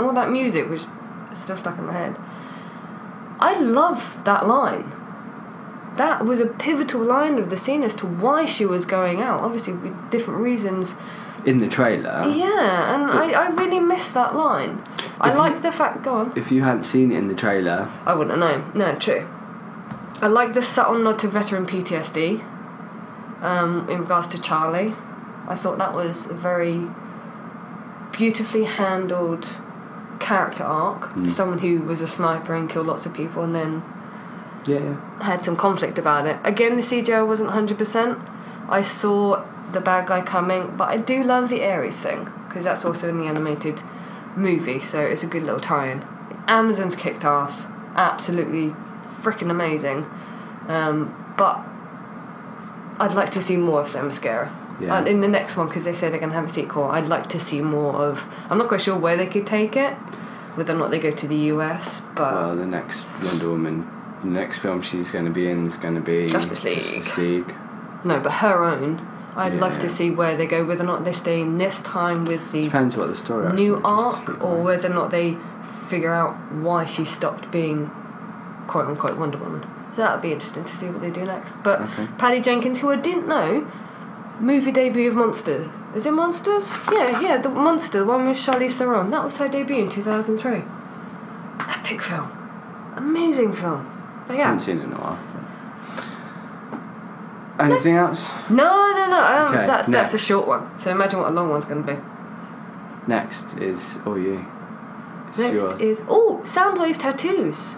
[0.00, 0.86] all that music is
[1.32, 2.16] still stuck in my head.
[3.38, 4.92] I love that line.
[6.00, 9.40] That was a pivotal line of the scene as to why she was going out.
[9.40, 10.94] Obviously, with different reasons.
[11.44, 14.82] In the trailer, Yeah, and I, I really missed that line.
[15.20, 16.02] I like you- the fact.
[16.02, 16.32] Go on.
[16.36, 18.64] if you hadn't seen it in the trailer, I wouldn't know.
[18.74, 19.28] No, true.
[20.22, 22.42] I like the subtle nod to veteran PTSD
[23.42, 24.94] um, in regards to Charlie.
[25.48, 26.86] I thought that was a very
[28.10, 29.46] beautifully handled
[30.18, 33.82] character arc for someone who was a sniper and killed lots of people and then
[34.66, 35.24] yeah, yeah.
[35.24, 36.38] had some conflict about it.
[36.44, 38.28] Again, the CGI wasn't 100%.
[38.68, 42.84] I saw the bad guy coming, but I do love the Ares thing because that's
[42.84, 43.82] also in the animated
[44.36, 46.04] movie, so it's a good little tie in.
[46.46, 47.66] Amazon's kicked ass.
[47.94, 50.06] Absolutely freaking amazing.
[50.68, 51.64] Um, but
[52.98, 54.50] I'd like to see more of Themyscira.
[54.80, 54.98] Yeah.
[54.98, 57.06] And in the next one, because they say they're going to have a sequel, I'd
[57.06, 58.24] like to see more of.
[58.48, 59.94] I'm not quite sure where they could take it,
[60.54, 62.32] whether or not they go to the US, but.
[62.32, 63.90] Well, the next Wonder Woman,
[64.22, 66.76] the next film she's going to be in is going to be Justice League.
[66.76, 67.54] Justice League.
[68.04, 69.06] No, but her own.
[69.36, 72.24] I'd love to see where they go, whether or not they stay in this time
[72.24, 73.52] with the Depends what the story.
[73.52, 75.38] new arc, or whether or not they
[75.88, 77.90] figure out why she stopped being
[78.66, 79.66] quote unquote Wonder Woman.
[79.92, 81.62] So that would be interesting to see what they do next.
[81.62, 82.08] But Okay.
[82.18, 83.70] Patty Jenkins, who I didn't know,
[84.40, 85.70] movie debut of Monster.
[85.94, 86.70] Is it Monsters?
[86.92, 89.10] Yeah, yeah, the Monster, the one with Charlize Theron.
[89.10, 90.62] That was her debut in 2003.
[91.60, 92.30] Epic film.
[92.96, 93.89] Amazing film.
[94.30, 95.18] But I haven't seen it in a while.
[97.58, 98.30] Anything else?
[98.48, 99.22] No, no, no.
[99.22, 100.70] Um, Okay, that's that's a short one.
[100.78, 101.98] So imagine what a long one's going to be.
[103.06, 104.46] Next is all you.
[105.28, 107.74] It's Next is oh, Soundwave tattoos.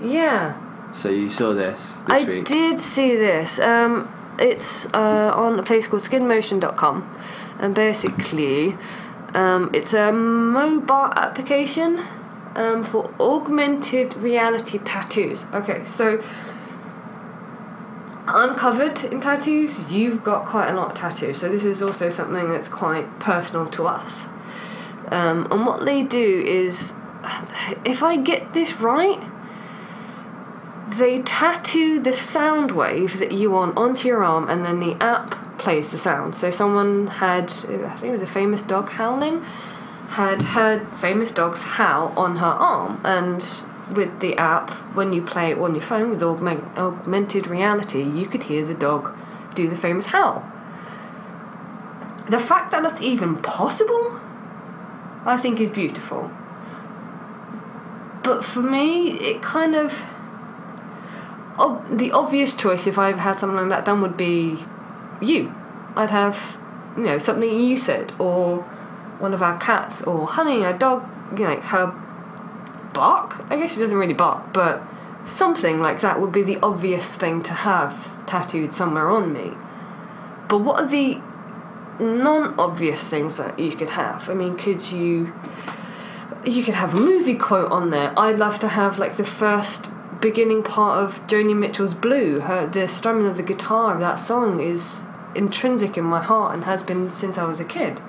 [0.00, 0.54] Yeah,
[0.92, 2.44] So you saw this this I week.
[2.46, 3.60] did see this.
[3.60, 4.08] Um,
[4.40, 7.08] it's uh, on a place called SkinMotion.com,
[7.60, 8.76] and basically,
[9.34, 12.00] um, it's a mobile application
[12.54, 15.46] um, for augmented reality tattoos.
[15.52, 16.22] Okay, so
[18.26, 19.92] I'm covered in tattoos.
[19.92, 23.66] You've got quite a lot of tattoos, so this is also something that's quite personal
[23.70, 24.28] to us.
[25.10, 26.94] Um, and what they do is,
[27.84, 29.20] if I get this right,
[30.88, 35.58] they tattoo the sound waves that you want onto your arm, and then the app
[35.58, 36.34] plays the sound.
[36.34, 39.44] So someone had, I think it was a famous dog howling,
[40.12, 43.42] had heard famous dogs howl on her arm, and
[43.96, 48.26] with the app, when you play it on your phone with augment- augmented reality, you
[48.26, 49.14] could hear the dog
[49.54, 50.44] do the famous howl.
[52.28, 54.20] The fact that that's even possible,
[55.24, 56.30] I think, is beautiful.
[58.22, 60.04] But for me, it kind of.
[61.90, 64.64] The obvious choice if I've had something like that done would be
[65.20, 65.52] you.
[65.96, 66.56] I'd have,
[66.96, 68.64] you know, something you said, or
[69.22, 71.08] one of our cats, or honey, a dog,
[71.38, 71.94] you know, her
[72.92, 73.44] bark.
[73.50, 74.82] I guess she doesn't really bark, but
[75.24, 79.52] something like that would be the obvious thing to have tattooed somewhere on me.
[80.48, 81.20] But what are the
[82.00, 84.28] non obvious things that you could have?
[84.28, 85.32] I mean, could you.
[86.44, 88.12] You could have a movie quote on there.
[88.18, 89.88] I'd love to have, like, the first
[90.20, 92.40] beginning part of Joni Mitchell's Blue.
[92.40, 95.02] Her, the strumming of the guitar of that song is
[95.36, 98.00] intrinsic in my heart and has been since I was a kid.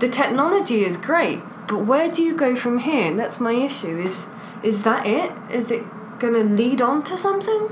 [0.00, 3.06] The technology is great, but where do you go from here?
[3.06, 3.98] And that's my issue.
[3.98, 4.26] Is
[4.62, 5.32] is that it?
[5.50, 5.82] Is it
[6.18, 7.70] going to lead on to something?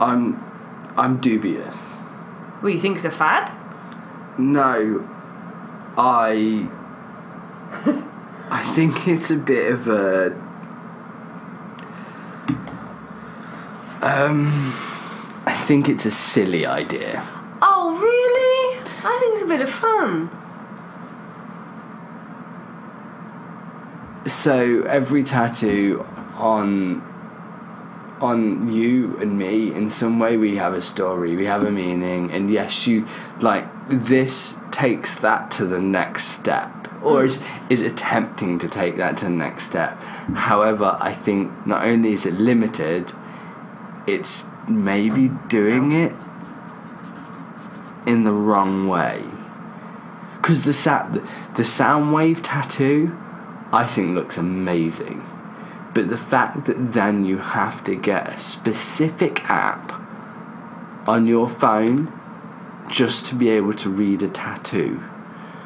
[0.00, 0.42] I'm
[0.96, 1.76] I'm dubious.
[2.60, 3.50] What you think it's a fad?
[4.38, 5.08] No,
[5.96, 6.68] I
[8.50, 10.32] I think it's a bit of a
[14.02, 14.46] um
[15.46, 17.24] I think it's a silly idea.
[17.62, 18.80] Oh, really?
[19.04, 20.30] I think it's a bit of fun.
[24.26, 26.06] So every tattoo
[26.36, 27.02] on
[28.20, 32.30] on you and me in some way we have a story, we have a meaning,
[32.30, 33.06] and yes, you
[33.40, 36.76] like this takes that to the next step.
[37.02, 37.26] Or hmm.
[37.26, 39.98] is, is attempting to take that to the next step.
[40.34, 43.12] However, I think not only is it limited,
[44.06, 46.14] it's maybe doing it
[48.06, 49.24] in the wrong way.
[50.36, 53.16] Because the, sa- the, the sound wave tattoo,
[53.72, 55.24] I think looks amazing.
[55.94, 59.92] But the fact that then you have to get a specific app
[61.06, 62.12] on your phone
[62.88, 65.02] just to be able to read a tattoo.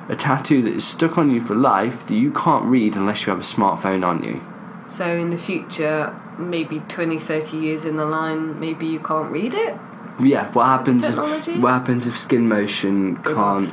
[0.08, 3.30] A tattoo that is stuck on you for life that you can't read unless you
[3.30, 4.42] have a smartphone on you.
[4.86, 9.54] So in the future, maybe 20, 30 years in the line, maybe you can't read
[9.54, 9.74] it?
[10.20, 11.07] Yeah, what happens?
[11.07, 11.59] Technology?
[11.59, 13.72] what happens if Skin Motion can't?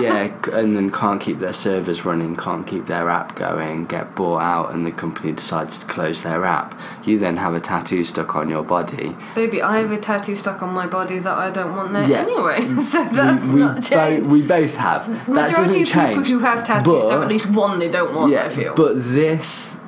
[0.00, 4.38] yeah, and then can't keep their servers running, can't keep their app going, get bought
[4.42, 6.78] out, and the company decides to close their app.
[7.04, 9.16] You then have a tattoo stuck on your body.
[9.34, 12.18] Baby, I have a tattoo stuck on my body that I don't want there Yeah.
[12.22, 14.30] anyway, so that's we, we, not changed.
[14.30, 15.08] we both have.
[15.08, 18.14] that Majority doesn't of people who have tattoos but- have at least one they don't
[18.14, 18.74] want, yeah, I feel.
[18.74, 19.78] but this,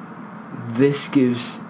[0.71, 1.61] this gives,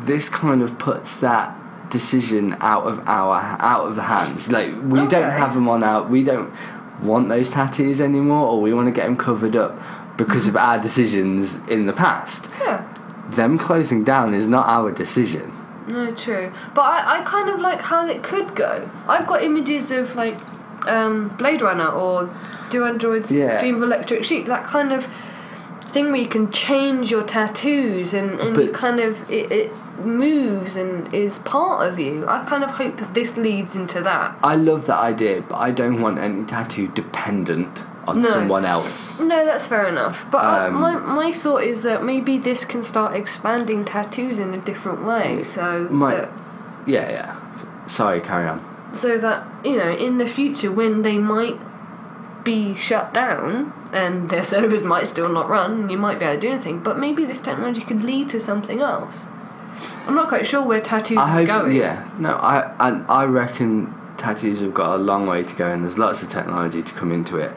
[0.00, 1.54] this kind of puts that
[1.90, 4.50] decision out of our out of the hands.
[4.50, 6.02] Like we don't have them on our.
[6.06, 6.52] We don't
[7.02, 9.80] want those tattoos anymore, or we want to get them covered up
[10.16, 12.48] because of our decisions in the past.
[12.60, 12.86] yeah.
[13.28, 15.52] Them closing down is not our decision.
[15.86, 16.52] No, true.
[16.74, 18.88] But I, I kind of like how it could go.
[19.06, 20.36] I've got images of like
[20.86, 22.34] um, Blade Runner or
[22.70, 23.60] Do Androids Yeah.
[23.60, 25.06] Dream of Electric Sheep, that kind of
[25.88, 30.76] thing where you can change your tattoos and, and you kind of it, it moves
[30.76, 32.26] and is part of you.
[32.28, 34.36] I kind of hope that this leads into that.
[34.42, 38.28] I love that idea, but I don't want any tattoo dependent on No.
[38.28, 39.18] someone else.
[39.20, 40.24] No, that's fair enough.
[40.30, 44.54] But I, Um, my my thought is that maybe this can start expanding tattoos in
[44.54, 45.42] a different way.
[45.42, 46.30] So My- that
[46.86, 47.32] Yeah, yeah.
[47.86, 48.60] Sorry, carry on.
[48.92, 51.58] so that you know in the future when they might
[52.44, 56.46] be shut down and their servers might still not run you might be able to
[56.46, 59.26] do anything but maybe this technology could lead to something else
[60.06, 62.08] i'm not quite sure where tattoos I is going yeah.
[62.18, 65.98] No, I and I reckon tattoos have got a long way to go, and there's
[65.98, 67.52] lots of technology to come into it.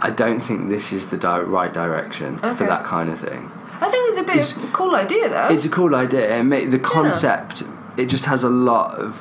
[0.00, 3.50] I don't think this is the di- right direction for that kind of thing.
[3.80, 6.24] i think it's a bit It's- of a cool idea though It's a cool idea.
[6.36, 7.64] and ma- the concept,
[7.96, 9.12] it just has a lot of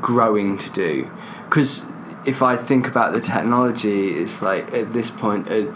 [0.00, 1.10] growing to do.
[1.44, 1.84] Because
[2.24, 5.66] if I think about the technology, it's like at this point, uh,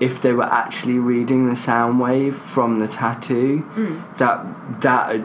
[0.00, 3.64] if they were actually reading the sound wave from the tattoo,
[4.18, 4.44] that
[4.82, 5.24] that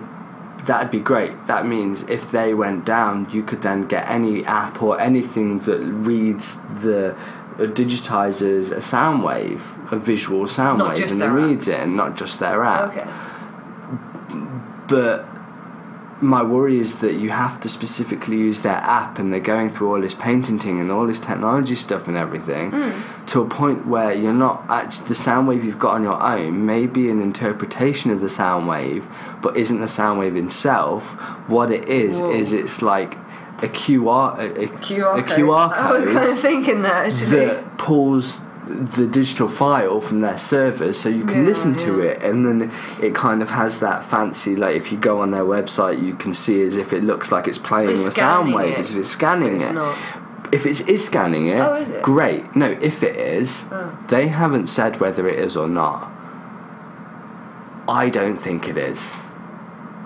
[0.65, 1.31] that'd be great.
[1.47, 5.79] That means if they went down, you could then get any app or anything that
[5.81, 7.13] reads the
[7.60, 11.36] uh, digitizes a sound wave, a visual sound Not wave, and then app.
[11.36, 12.89] reads it, and not just their app.
[12.95, 13.10] okay
[14.88, 15.25] But
[16.21, 19.93] my worry is that you have to specifically use their app, and they're going through
[19.93, 23.25] all this patenting and all this technology stuff and everything Hmm.
[23.25, 26.65] to a point where you're not actually the sound wave you've got on your own
[26.65, 29.07] may be an interpretation of the sound wave,
[29.41, 31.03] but isn't the sound wave itself.
[31.47, 32.31] What it is Whoa.
[32.31, 33.15] is it's like
[33.60, 35.39] a QR a, a, QR a code.
[35.39, 37.45] QR I was kind of thinking that actually.
[37.45, 42.21] that pulls the digital file from their servers so you can Yeah, listen to it
[42.21, 42.71] and then
[43.02, 46.34] it kind of has that fancy like if you go on their website you can
[46.34, 48.97] see as if it looks like it's playing It's the sound wave it, as if
[48.97, 49.97] it's scanning it's it not.
[50.52, 52.04] if it is scanning it, Oh, is it?
[52.04, 53.97] great no if it is Oh.
[54.10, 56.10] they haven't said whether it is or not
[57.88, 59.15] I don't think it is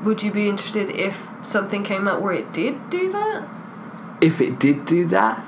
[0.04, 3.48] Would you be interested if something came out where it did do that?
[4.22, 5.44] if it did do that,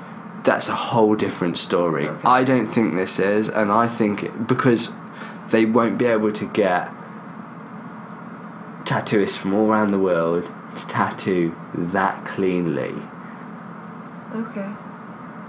[0.48, 2.08] that's a whole different story.
[2.08, 2.22] Okay.
[2.38, 4.16] I don't think this is, and I think
[4.48, 4.88] because
[5.50, 6.90] they won't be able to get
[8.84, 12.94] tattooists from all around the world to tattoo that cleanly
[14.34, 14.68] Okay.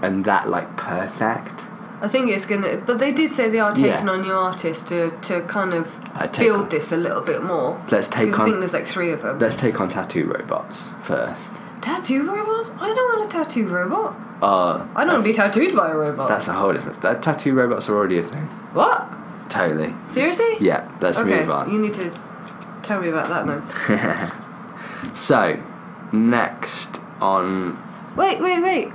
[0.02, 1.64] and that like perfect.
[2.02, 4.12] I think it's gonna, but they did say they are taking Yeah.
[4.14, 7.78] on new artists to to kind of uh, build on- this a little bit more.
[7.90, 9.38] Let's take Because I think there's like three of them.
[9.38, 11.50] let's take on tattoo robots first.
[11.82, 12.70] Tattoo robots?
[12.78, 14.14] I don't want a tattoo robot.
[14.42, 16.28] Uh, I don't want to be tattooed by a robot.
[16.28, 17.00] That's a whole different.
[17.02, 18.46] That tattoo robots are already a thing.
[18.72, 19.08] what?
[19.48, 19.94] Totally.
[20.08, 20.56] Seriously?
[20.60, 20.90] Yeah.
[21.00, 21.72] Let's okay, move on.
[21.72, 22.12] you need to
[22.82, 24.30] tell me about that then.
[25.14, 25.60] So,
[26.12, 27.78] next on
[28.16, 28.88] wait, wait, wait.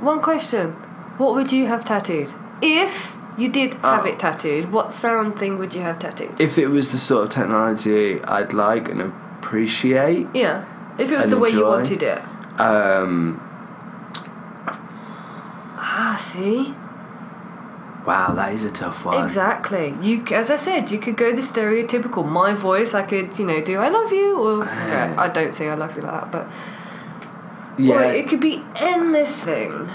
[0.00, 0.72] One question.
[1.16, 2.32] What would you have tattooed?
[2.62, 4.08] If you did have Oh.
[4.08, 6.38] it tattooed, what sound thing would you have tattooed?
[6.40, 10.64] if it was the sort of technology I'd like and appreciate, Yeah.
[10.98, 11.68] If it was the way you enjoy.
[11.70, 12.18] wanted it.
[12.58, 13.40] um,
[15.80, 16.74] Ah, see?
[18.06, 19.22] wow, that is a tough one.
[19.22, 19.94] Exactly.
[20.00, 22.26] You, as I said, you could go the stereotypical.
[22.26, 25.68] My voice, I could, you know, do "I love you" or okay, I don't say
[25.68, 26.46] "I love you" like that, but
[27.78, 29.88] Yeah, or it could be anything.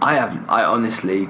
[0.00, 0.32] I have.
[0.48, 1.28] I honestly.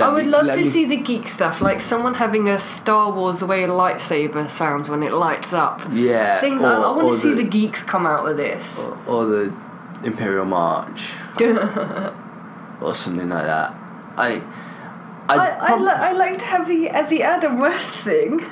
[0.00, 3.10] I would me- love to me- see the geek stuff, like someone having a Star
[3.12, 5.80] Wars the way a lightsaber sounds when it lights up.
[5.92, 8.78] Yeah, Things I, I want to see the- the geeks come out with this.
[9.06, 9.52] or the
[10.04, 11.12] Imperial March
[12.80, 13.74] or something like that.
[14.16, 14.42] I
[15.28, 18.44] I, I I, li- I like to have the uh, the Adam West thing.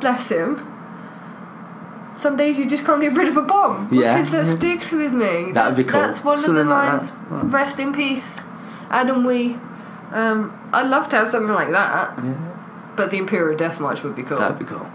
[0.00, 0.66] Bless him.
[2.16, 3.88] Some days you just can't get rid of a bomb.
[3.92, 4.14] Yeah.
[4.14, 5.52] Because that sticks with me.
[5.52, 6.00] That'd that's, be cool.
[6.00, 7.10] That's one Something of the like lines.
[7.12, 7.44] that.
[7.44, 8.38] Rest in peace,
[8.90, 9.58] Adam West.
[10.10, 12.18] Um, I'd love to have something like that.
[12.22, 12.34] Yeah.
[12.96, 14.38] But the Imperial Death March would be cool.
[14.38, 14.86] That'd be cool.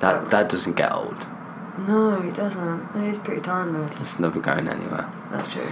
[0.00, 1.26] That that doesn't get old.
[1.78, 2.88] no, it doesn't.
[2.96, 4.00] It is pretty timeless.
[4.00, 5.10] It's never going anywhere.
[5.30, 5.68] That's true.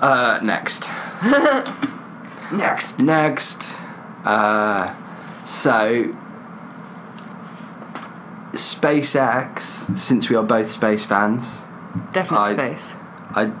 [0.00, 0.90] Uh, next.
[2.52, 3.00] Next.
[3.00, 3.76] Next.
[4.24, 4.94] Uh,
[5.44, 6.14] so,
[8.52, 11.62] SpaceX, since we are both space fans,
[12.12, 12.94] definitely space.
[13.34, 13.52] I'd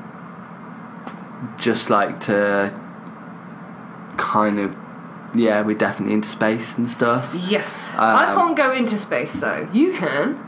[1.58, 2.80] just like to
[4.16, 4.76] kind of,
[5.34, 7.34] yeah, we're definitely into space and stuff.
[7.48, 7.90] Yes.
[7.96, 9.68] I Um, can't go into space though.
[9.72, 10.38] You can.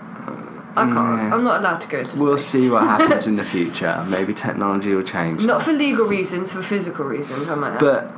[0.76, 0.94] I can't.
[0.94, 1.34] yeah.
[1.34, 2.20] I'm not allowed to go into space.
[2.20, 4.04] We'll see what happens in the future.
[4.08, 5.44] Maybe technology will change.
[5.46, 7.48] Not for legal reasons, for physical reasons.
[7.48, 7.80] I might have.
[7.80, 8.14] But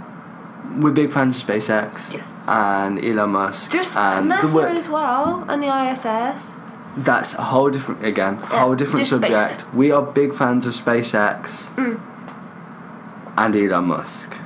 [0.76, 2.12] we're big fans of SpaceX.
[2.12, 2.44] Yes.
[2.46, 3.70] And Elon Musk.
[3.72, 6.52] just and NASA the as well, and the ISS.
[6.96, 9.30] That's a whole different, again, Yeah, whole different just space.
[9.30, 9.74] subject.
[9.74, 12.00] We are big fans of SpaceX Mm.
[13.38, 14.36] and Elon Musk.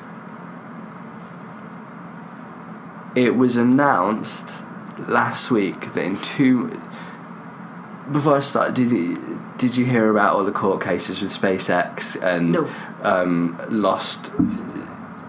[3.15, 4.53] It was announced
[5.09, 6.81] last week that in two.
[8.11, 12.21] Before I start, did you did you hear about all the court cases with SpaceX
[12.23, 12.69] and No.
[13.03, 14.31] um, lost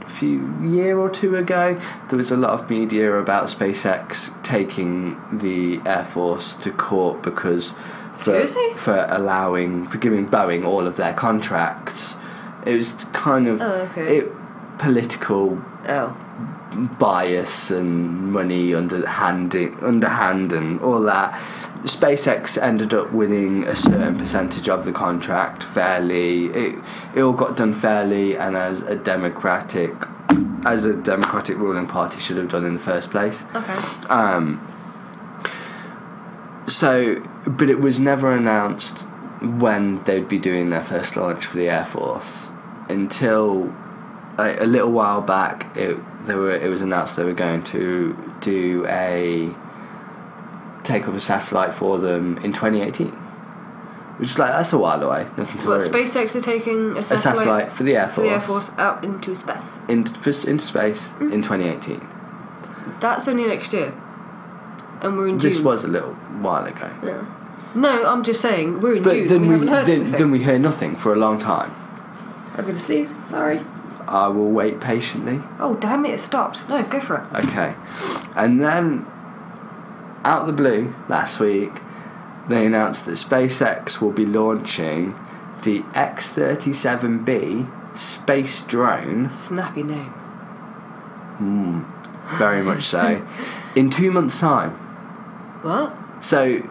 [0.01, 1.79] a few year or two ago?
[2.09, 7.75] There was a lot of media about SpaceX taking the Air Force to court because
[8.15, 8.73] for Seriously?
[8.75, 12.15] for allowing for giving Boeing all of their contracts.
[12.65, 14.17] It was kind of Oh, okay.
[14.17, 14.31] it
[14.79, 16.15] political Oh.
[16.99, 21.33] bias and money underhand underhand and all that.
[21.83, 26.47] SpaceX ended up winning a certain percentage of the contract fairly.
[26.47, 26.79] It
[27.15, 29.93] it all got done fairly and as a democratic
[30.65, 33.43] as a democratic ruling party should have done in the first place.
[33.53, 33.73] Okay.
[34.09, 34.67] Um,
[36.67, 39.01] so, but it was never announced
[39.41, 42.49] when they'd be doing their first launch for the Air Force
[42.89, 43.75] until
[44.37, 45.75] like, a little while back.
[45.75, 49.53] It they were it was announced they were going to do a
[50.83, 53.07] take up a satellite for them in 2018,
[54.17, 55.27] which is like that's a while away.
[55.37, 55.87] Nothing to What, worry.
[55.87, 55.99] about.
[55.99, 58.71] SpaceX are taking a A satellite, satellite for the Air for Force, the Air Force
[58.77, 59.79] out into space.
[59.87, 61.41] into, first into space in mm-hmm.
[61.41, 62.07] 2018.
[62.99, 63.93] That's only next year.
[65.01, 65.49] And we're in June.
[65.49, 66.89] This was a little while ago.
[67.03, 67.25] Yeah.
[67.75, 69.27] No, I'm just saying, we're in But June.
[69.27, 71.73] then we, we, then, then we hear nothing for a long time.
[72.55, 73.13] I'm gonna sneeze.
[73.25, 73.59] Sorry.
[74.07, 75.41] I will wait patiently.
[75.59, 76.67] Oh, damn it, it stopped.
[76.69, 77.45] No, go for it.
[77.45, 77.75] Okay.
[78.35, 79.05] And then,
[80.23, 81.71] out of the blue, last week,
[82.47, 85.15] they announced that SpaceX will be launching
[85.63, 90.13] the X 37B space drone, Snappy name.
[91.39, 93.25] mm, very much so,
[93.75, 94.71] in two months' time.
[95.63, 95.95] What?
[96.23, 96.61] So,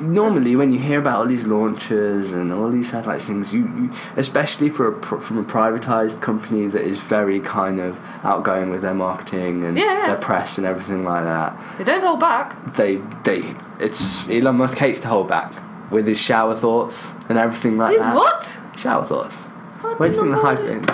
[0.00, 3.90] normally when you hear about all these launches and all these satellites things, you, you
[4.16, 8.94] especially for a, from a privatized company that is very kind of outgoing with their
[8.94, 12.74] marketing and Yeah, their press and everything like that, They don't hold back.
[12.74, 15.52] they they it's Elon Musk hates to hold back
[15.90, 18.14] with his shower thoughts and everything like Is that.
[18.14, 18.58] what?
[18.76, 19.42] Shower thoughts.
[19.82, 20.58] What Where do you think the hype?
[20.60, 20.90] world?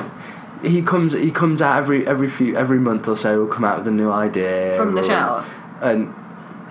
[0.64, 3.32] He comes he comes out every every few every month or so.
[3.44, 5.44] he'll come out with a new idea From the shower.
[5.80, 6.14] and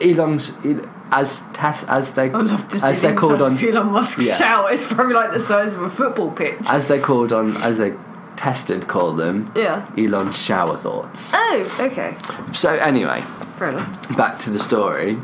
[0.02, 3.88] Elon's El- as test as they I'd love to see as they're called on Elon
[3.92, 4.36] Musk's Yeah.
[4.36, 4.72] shower.
[4.72, 6.58] It's probably like the size of a football pitch.
[6.70, 7.94] as they're called on as they
[8.38, 9.86] tested call them yeah.
[9.98, 11.32] Elon's shower thoughts.
[11.36, 12.16] Oh, okay.
[12.54, 13.24] So anyway,
[13.60, 14.18] Fair enough.
[14.18, 15.18] back to the story.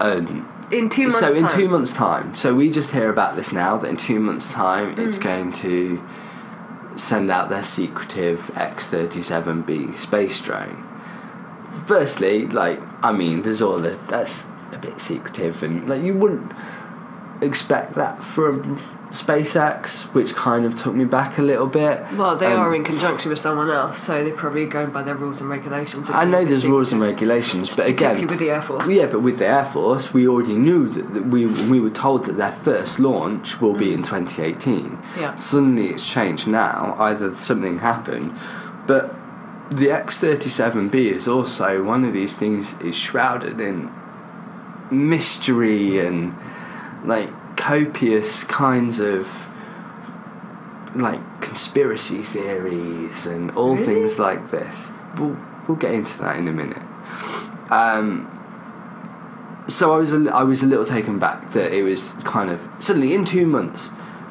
[0.00, 1.58] Um, In two months' so in time.
[1.58, 4.94] two months' time, so we just hear about this now that in two months' time
[4.96, 5.06] Mm.
[5.06, 6.02] it's going to
[6.96, 10.82] send out their secretive X thirty seven B space drone.
[11.86, 16.52] Firstly, like I mean, there's all the that's a bit secretive, and like you wouldn't
[17.42, 22.02] expect that from SpaceX, which kind of took me back a little bit.
[22.16, 25.14] Well, they Um, are in conjunction with someone else, so they're probably going by their
[25.14, 26.10] rules and regulations.
[26.10, 28.88] I know there's rules and regulations, but again, with the Air Force.
[28.88, 32.24] Yeah, but with the Air Force, we already knew that, that we we were told
[32.26, 34.98] that their first launch will be in 2018.
[35.20, 35.34] Yeah.
[35.36, 36.96] Suddenly it's changed now.
[36.98, 38.32] Either something happened,
[38.86, 39.14] but
[39.70, 43.90] the X37B is also one of these things is shrouded in
[44.90, 46.34] mystery and
[47.04, 49.28] like copious kinds of
[50.94, 53.86] like conspiracy theories and all Really?
[53.86, 54.90] things like this.
[55.16, 56.82] We'll we'll get into that in a minute.
[57.70, 58.32] Um,
[59.68, 62.68] so I was a, I was a little taken back that it was kind of
[62.78, 63.90] suddenly in two months.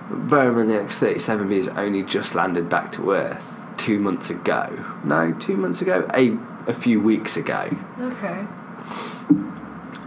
[0.10, 4.30] In the X thirty seven B has only just landed back to Earth two months
[4.30, 4.86] ago.
[5.04, 6.08] No, two months ago.
[6.14, 6.38] A
[6.68, 7.70] a few weeks ago.
[8.00, 8.46] Okay.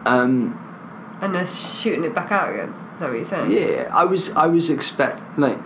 [0.09, 0.59] Um,
[1.21, 2.75] And they're shooting it back out again.
[2.95, 3.51] Is that what you're saying?
[3.51, 5.59] yeah, I was I was expect like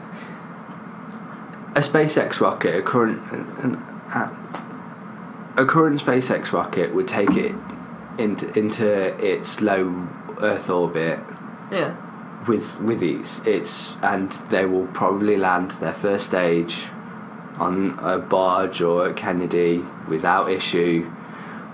[1.74, 3.76] a SpaceX rocket, a current an,
[4.14, 4.32] an,
[5.56, 7.54] a current SpaceX rocket would take it
[8.18, 8.88] into into
[9.24, 10.06] its low
[10.40, 11.18] Earth orbit
[11.70, 11.94] Yeah.
[12.46, 13.40] with with ease.
[13.46, 16.86] It's and they will probably land their first stage
[17.58, 21.10] on a barge or at Kennedy without issue.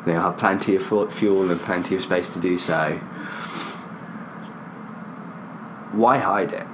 [0.07, 2.99] They'll have plenty of fuel and plenty of space to do so.
[5.93, 6.65] Why hide it?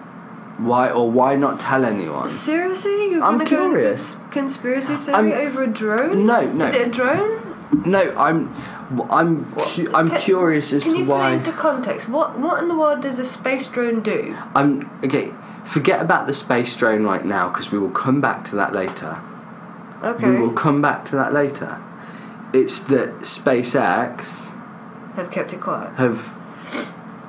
[0.59, 2.29] Why or why not tell anyone?
[2.29, 4.13] Seriously, you're I'm gonna go curious.
[4.13, 6.27] this conspiracy theory I'm- over a drone?
[6.27, 7.57] No, no, Is it a drone?
[7.87, 8.15] no.
[8.17, 8.55] I'm,
[9.11, 11.31] I'm, cu- I'm Can- curious as to why.
[11.31, 12.09] Can you put into context?
[12.09, 14.37] What What in the world does a space drone do?
[14.55, 15.33] I'm okay.
[15.65, 19.19] Forget about the space drone right now because we will come back to that later.
[20.03, 20.29] Okay.
[20.31, 21.81] We will come back to that later.
[22.55, 24.53] It's that SpaceX
[25.17, 25.93] Have kept it quiet.
[25.97, 26.33] have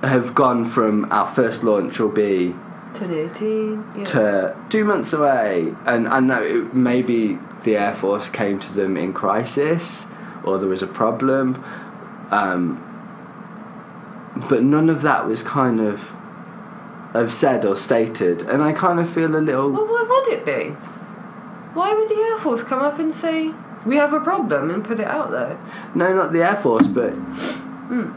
[0.04, 2.54] have gone from our first launch will be
[2.94, 3.84] 2018.
[3.96, 4.04] Yeah.
[4.04, 8.96] to two months away, and I know it, maybe the Air Force came to them
[8.98, 10.06] in crisis
[10.44, 11.64] or there was a problem,
[12.30, 12.80] um,
[14.48, 16.12] but none of that was kind of
[17.16, 19.72] of said or stated, and I kind of feel a little.
[19.72, 20.70] Well, why would it be?
[21.74, 23.54] Why would the Air Force come up and say
[23.86, 25.60] we have a problem and put it out there?
[25.94, 27.12] No, not the Air Force, but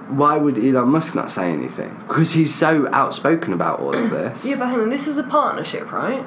[0.09, 1.97] why would Elon Musk not say anything?
[2.07, 4.45] Because he's so outspoken about all of this.
[4.45, 4.91] Yeah, but hang on.
[4.91, 6.25] This is a partnership, right?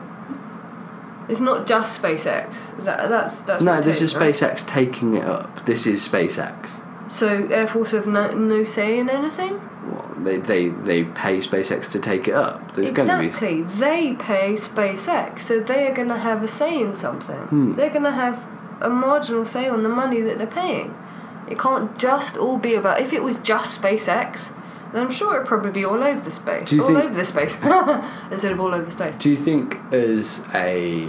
[1.28, 2.78] It's not just SpaceX.
[2.78, 4.34] Is that that's that's no, this is right?
[4.34, 5.66] SpaceX taking it up.
[5.66, 6.70] This is SpaceX.
[7.10, 9.60] So Air Force have no, no say in anything.
[9.86, 12.76] Well, they, they they pay SpaceX to take it up.
[12.76, 13.64] There's going to be exactly.
[13.64, 17.38] They pay SpaceX, so they are going to have a say in something.
[17.38, 17.76] Hmm.
[17.76, 18.46] They're going to have
[18.82, 20.96] a marginal say on the money that they're paying.
[21.50, 23.02] It can't just all be about.
[23.02, 24.54] If it was just SpaceX,
[24.94, 26.72] then I'm sure it'd probably be all over the space.
[26.74, 27.56] All think- over the space
[28.32, 29.18] instead of all over the space.
[29.18, 31.08] Do you think as a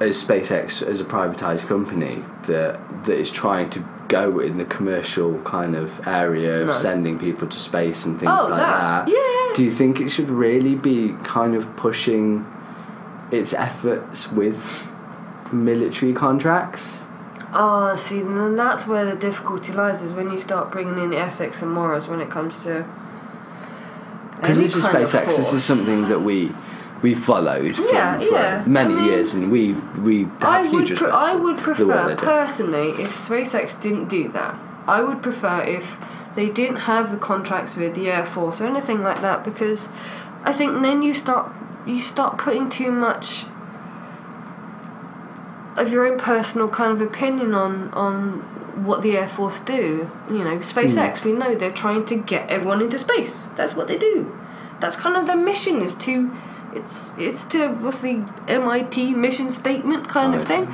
[0.00, 5.38] as SpaceX as a privatized company that that is trying to go in the commercial
[5.42, 6.72] kind of area of No.
[6.72, 9.06] sending people to space and things Oh, like that.
[9.06, 9.08] that?
[9.08, 9.54] Yeah.
[9.54, 12.46] Do you think it should really be kind of pushing
[13.30, 14.90] its efforts with
[15.52, 17.02] military contracts?
[17.54, 20.02] Ah, see, then that's where the difficulty lies.
[20.02, 22.86] Is when you start bringing in ethics and morals when it comes to.
[24.36, 25.26] Because this is SpaceX.
[25.36, 26.52] This is something that we
[27.02, 28.64] we followed for, Yeah, for yeah.
[28.66, 32.16] many I mean, years, and we we have I huge would, pre- I would prefer
[32.16, 34.54] personally if SpaceX didn't do that.
[34.86, 35.98] I would prefer if
[36.34, 39.88] they didn't have the contracts with the Air Force or anything like that because
[40.44, 41.52] I think then you start
[41.86, 43.44] you start putting too much
[45.76, 48.40] of your own personal kind of opinion on on
[48.84, 50.10] what the Air Force do.
[50.30, 51.28] You know, SpaceX, Hmm.
[51.28, 53.50] we know they're trying to get everyone into space.
[53.56, 54.32] That's what they do.
[54.80, 56.30] That's kind of their mission is to
[56.74, 60.68] it's it's to what's the MIT mission statement kind Oh, of thing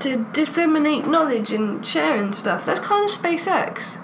[0.00, 2.64] to disseminate knowledge and share and stuff.
[2.64, 3.98] That's kind of SpaceX.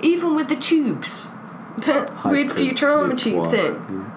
[0.00, 1.28] Even with the tubes,
[1.86, 4.10] weird Hyper- Futurama tube thing.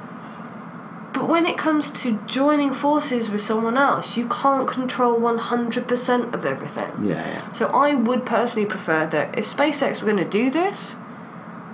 [1.16, 6.45] But when it comes to joining forces with someone else, you can't control 100% of
[6.45, 6.91] everything.
[7.01, 7.51] Yeah, yeah.
[7.53, 10.97] So I would personally prefer that if SpaceX were going to do this,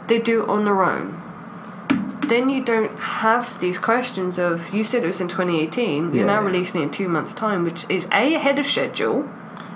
[0.05, 1.19] they do it on their own.
[2.27, 6.09] Then you don't have these questions of you said it was in 2018.
[6.09, 6.45] yeah, You're now yeah.
[6.45, 9.27] releasing it in two months' time, which is a ahead of schedule,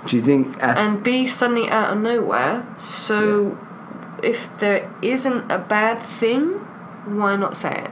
[0.06, 2.64] Do you think and b suddenly out of nowhere.
[2.78, 3.58] So
[4.22, 6.52] if there isn't a bad thing,
[7.04, 7.90] why not say it?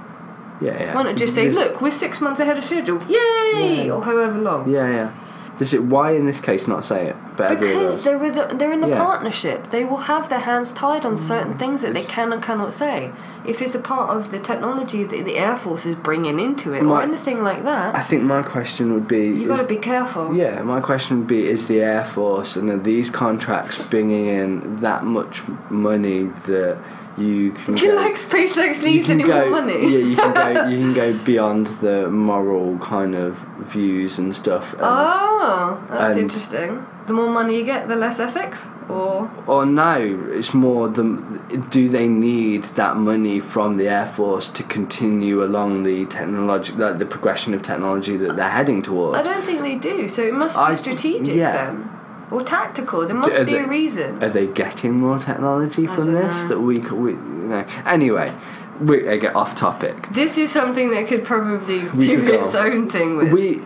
[0.64, 0.94] Yeah, yeah.
[0.94, 4.38] Why not just say, This- look, we're six months ahead of schedule, yay, or however
[4.38, 4.68] long.
[4.68, 5.10] Yeah, yeah.
[5.56, 8.56] This is why in this case not say it, but every Because they're with a,
[8.56, 8.96] they're in a Yeah.
[8.96, 9.70] Mm, partnership.
[9.70, 12.74] They will have their hands tied on certain things that they It's- can and cannot
[12.74, 13.12] say.
[13.46, 16.80] If it's a part of the technology that the Air Force is bringing into it
[16.80, 17.94] or My- anything like that.
[17.94, 19.26] I that, think my question would be.
[19.28, 20.34] you is- got to be careful.
[20.34, 24.76] Yeah, my question would be: Is the Air Force and are these contracts bringing in
[24.86, 26.78] that much money that
[27.16, 29.82] you can go, like SpaceX needs any go, more money?
[29.82, 30.68] Yeah, you can go.
[30.68, 34.72] You can go beyond the moral kind of views and stuff.
[34.74, 36.86] And, Oh, that's interesting.
[37.06, 39.98] The more money you get, the less ethics, or Or no,
[40.32, 41.04] it's more the.
[41.70, 46.96] Do they need that money from the Air Force to continue along the technology, like
[46.98, 49.18] the progression of technology that they're heading towards?
[49.18, 50.08] I don't think they do.
[50.08, 51.52] So it must be I- strategic yeah.
[51.66, 51.90] then,
[52.30, 53.06] or tactical.
[53.06, 54.22] There must be they- a reason.
[54.22, 56.48] Are they getting more technology I from this know.
[56.48, 57.66] that we, could- we you know?
[57.86, 58.32] Anyway,
[58.80, 60.08] we I get off topic.
[60.12, 63.32] This is something that could probably We do could its own thing with.
[63.32, 63.62] We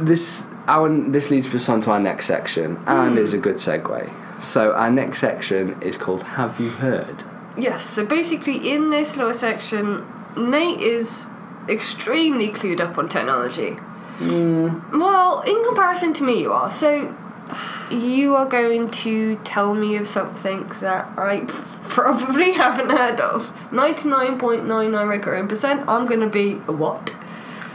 [0.00, 3.18] this our this leads us on to our next section, and hmm.
[3.18, 4.12] is a good segue.
[4.42, 7.24] So our next section is called "Have You Heard?"
[7.56, 11.28] Yes, so basically in this little section, Nate is
[11.68, 13.70] extremely clued up on technology.
[14.18, 14.98] Hmm.
[14.98, 16.70] Well, in comparison to me, you are.
[16.70, 17.14] So
[17.90, 21.44] you are going to tell me of something that I
[21.88, 23.52] probably haven't heard of.
[23.70, 27.16] 99.99 recurring percent, I'm going to be a what?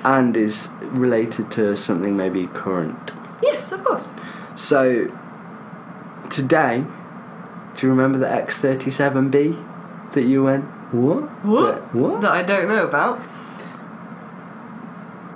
[0.03, 3.11] and is related to something maybe current.
[3.41, 4.09] Yes, of course.
[4.55, 5.15] So
[6.29, 6.85] today,
[7.75, 10.65] do you remember the X37B that you went?
[10.93, 11.23] What?
[11.45, 11.91] What?
[11.93, 12.21] The- what?
[12.21, 13.21] That I don't know about.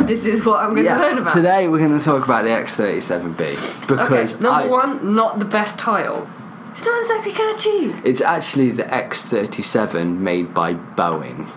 [0.06, 1.34] This is what I'm going to learn about.
[1.36, 5.46] Today we're going to talk about the X37B because okay, number I- one, not the
[5.46, 6.28] best title.
[6.72, 8.08] It's not exactly catchy.
[8.08, 11.50] it's actually the X37 made by Boeing.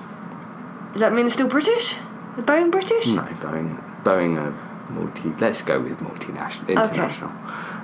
[0.93, 1.97] Does that mean it's still British?
[2.37, 3.09] The Boeing British?
[3.09, 4.03] No, Boeing.
[4.05, 4.53] Boeing are
[4.91, 5.31] multi.
[5.41, 7.33] Let's go with multinational, international,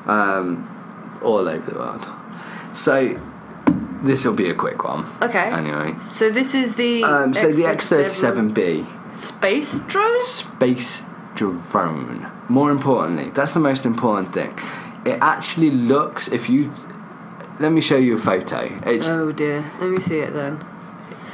[0.07, 2.07] um, all over the world.
[2.73, 3.21] So
[4.03, 5.05] this will be a quick one.
[5.21, 5.51] Okay.
[5.51, 10.21] Anyway, So this is the um, so the X37B space drone.
[10.21, 11.03] space
[11.35, 12.31] drone.
[12.49, 14.59] More importantly, that's the most important thing.
[15.05, 16.29] It actually looks.
[16.29, 16.73] If you
[17.61, 18.81] let me show you a photo.
[18.85, 19.71] It's Oh dear.
[19.81, 20.65] Let me see it then.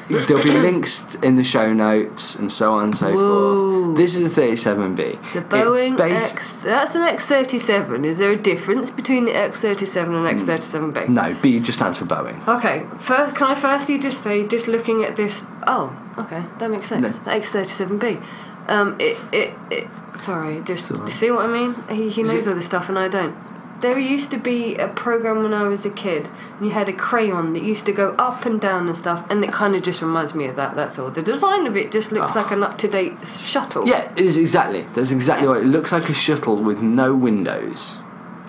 [0.09, 3.87] there'll be links in the show notes and so on and so Whoa.
[3.87, 3.97] forth.
[3.97, 5.33] This is a 37B.
[5.33, 6.53] The Boeing bas- X.
[6.63, 8.05] That's an X37.
[8.05, 10.51] Is there a difference between the X37 and hmm.
[10.51, 11.09] X37B?
[11.09, 12.47] No, B just stands for Boeing.
[12.49, 12.87] Okay.
[12.99, 15.45] First, can I firstly just say, just looking at this.
[15.67, 17.03] Oh, okay, that makes sense.
[17.19, 17.25] No.
[17.25, 18.25] The X37B.
[18.69, 19.89] Um, it, it, it.
[20.21, 21.13] Sorry, just alright.
[21.13, 21.75] see what I mean.
[21.91, 23.35] He, he knows all this stuff and I don't.
[23.81, 26.93] There used to be a program when I was a kid, and you had a
[26.93, 30.03] crayon that used to go up and down and stuff, and it kind of just
[30.03, 30.77] reminds me of that.
[30.77, 31.11] That's all.
[31.11, 32.43] The design of it just looks Ah.
[32.43, 33.89] like an up to date shuttle.
[33.89, 34.83] Yeah, it is exactly.
[34.95, 36.11] That's exactly what it looks like.
[36.11, 38.01] A shuttle with no windows.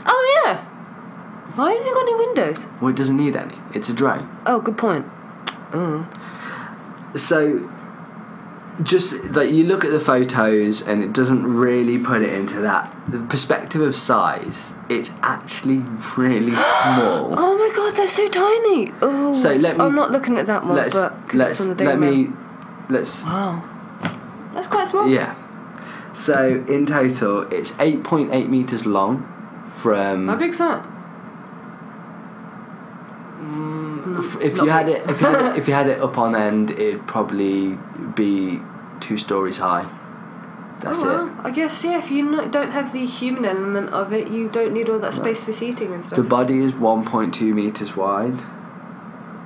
[0.06, 0.66] Oh yeah.
[1.56, 2.68] Why has it got any windows?
[2.82, 3.56] Well, it doesn't need any.
[3.74, 4.28] It's a drone.
[4.46, 5.06] Oh, good point.
[7.16, 7.70] So,
[8.84, 12.96] just like you look at the photos, and it doesn't really put it into that
[13.08, 14.74] the perspective of size.
[14.90, 15.80] It's actually
[16.18, 17.34] really small.
[17.38, 18.92] Oh my god, they're so tiny.
[19.02, 19.34] Oh.
[19.34, 22.12] So let me- I'm not looking at that one, let's but let's on let Mail.
[22.12, 22.30] me
[22.90, 23.62] let's Wow.
[24.54, 25.08] That's quite small.
[25.08, 25.36] yeah.
[26.14, 29.28] So in total, it's eight point eight meters long
[29.78, 30.28] from.
[30.28, 30.86] How big's that?
[33.42, 36.36] If, if you had it, if you had it, if you had it up on
[36.36, 37.78] end, it'd probably
[38.16, 38.60] be
[39.00, 39.90] two stories high.
[40.80, 41.34] That's oh, it.
[41.34, 41.98] well, I guess yeah.
[42.00, 45.14] If you no, don't have the human element of it, you don't need all that
[45.14, 46.18] space for seating and stuff.
[46.18, 48.42] The body is one point two meters wide,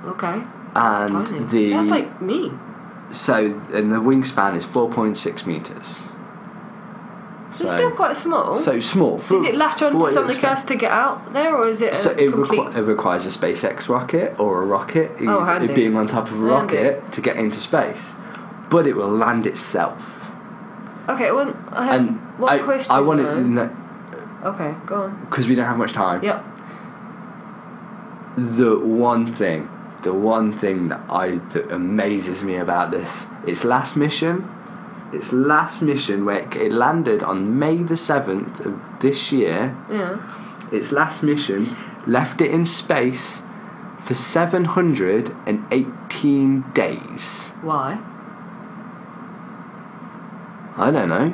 [0.04, 0.42] okay.
[0.74, 2.52] And the That's like me.
[3.10, 6.08] so and the wingspan is four point six meters.
[7.56, 8.56] So it's still quite small.
[8.56, 9.18] so small.
[9.18, 11.94] For, Does it latch onto something else to get out there, or is it a
[11.94, 15.72] So it, requi- it requires a SpaceX rocket or a rocket, Oh, handy.
[15.72, 16.76] being on top of a Handy.
[16.76, 18.14] rocket to get into space,
[18.68, 20.28] but it will land itself.
[21.08, 22.92] okay, well, I have And one I, question.
[22.94, 23.70] I want it
[24.44, 25.26] Okay, go on.
[25.30, 26.22] because we don't have much time.
[26.22, 26.44] Yep.
[28.36, 29.68] The one thing,
[30.02, 34.46] the one thing that I that amazes me about this, its last mission,
[35.12, 39.76] its last mission where it, it landed on May the seventh of this year.
[39.90, 40.18] Yeah.
[40.72, 41.66] Its last mission
[42.06, 43.42] left it in space
[44.00, 47.48] for seven hundred and eighteen days.
[47.62, 47.98] Why?
[50.78, 51.32] I don't know,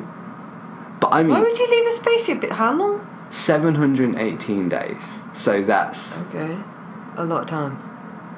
[1.01, 1.31] but I mean.
[1.33, 2.45] Why would you leave a spaceship?
[2.45, 3.07] at How long?
[3.31, 5.05] seven hundred and eighteen days.
[5.33, 6.59] So that's Okay.
[7.17, 7.79] A lot of time.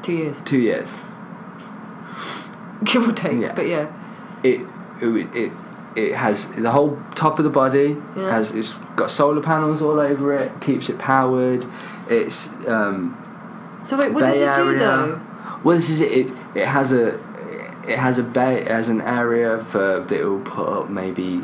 [0.02, 0.40] Two years.
[0.44, 0.96] two years.
[2.84, 3.40] Give or take.
[3.40, 3.52] Yeah.
[3.54, 3.92] But yeah.
[4.42, 4.60] it
[5.00, 5.52] it it,
[5.96, 8.30] it has the whole top of the body Yeah.
[8.32, 11.64] has it's got solar panels all over it keeps it powered
[12.08, 13.16] it's um
[13.84, 14.78] So wait, what does it do Area.
[14.78, 15.20] though?
[15.62, 17.14] well this is it it, it has a
[17.86, 21.42] it has a bay it has an area for that it will put up maybe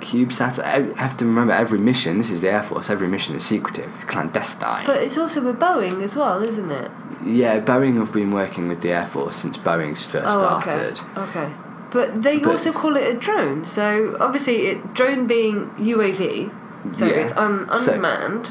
[0.00, 3.44] CubeSat I have to remember every mission this is the Air Force every mission is
[3.46, 6.90] secretive it's clandestine But it's also with Boeing as well, isn't it?
[7.24, 11.40] yeah Boeing have been working with the Air Force since Boeing's first oh, started okay.
[11.46, 11.52] Okay.
[11.96, 13.64] But they But- also call it a drone.
[13.64, 16.50] So obviously, it drone being UAV,
[16.92, 17.12] so Yeah.
[17.22, 18.50] it's un, So- unmanned.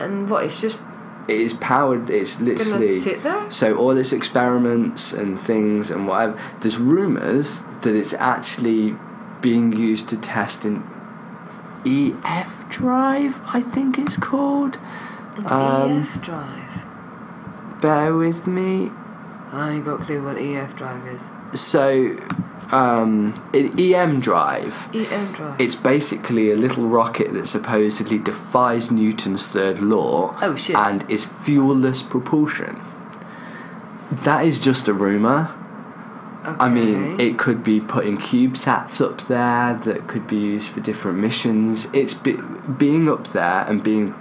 [0.00, 0.44] and what?
[0.44, 0.82] It's just
[1.28, 3.44] it is powered it's literally sit there.
[3.50, 6.36] So all its experiments and things and whatever.
[6.60, 8.96] There's rumours that it's actually
[9.42, 10.82] being used to test an
[11.84, 13.40] EF drive.
[13.52, 14.78] I think it's called.
[15.44, 16.72] Um, EF drive.
[17.82, 18.90] Bear with me.
[19.52, 21.22] I ain't got a clue what EF drive is.
[21.58, 22.16] So
[22.70, 25.60] um, in EM Drive, EM drive.
[25.60, 30.76] it's basically a little rocket that supposedly defies Newton's third law Oh, shit.
[30.76, 32.80] and is fuelless propulsion.
[34.10, 35.54] That is just a rumour.
[36.46, 36.56] Okay.
[36.60, 41.18] I mean, it could be putting CubeSats up there that could be used for different
[41.18, 41.88] missions.
[41.92, 42.38] It's be-
[42.78, 44.14] being up there and being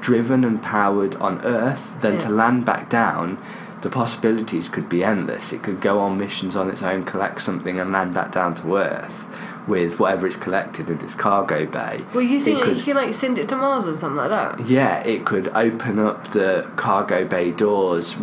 [0.00, 3.38] driven and powered on Earth, then to land back down.
[3.82, 5.52] The possibilities could be endless.
[5.52, 8.76] It could go on missions on its own, collect something, and land back down to
[8.76, 9.26] Earth
[9.68, 12.00] with whatever it's collected in its cargo bay.
[12.14, 14.30] Well, you It think could- you can like send it to Mars or something like
[14.30, 14.66] that?
[14.66, 18.14] yeah, it could open up the cargo bay doors.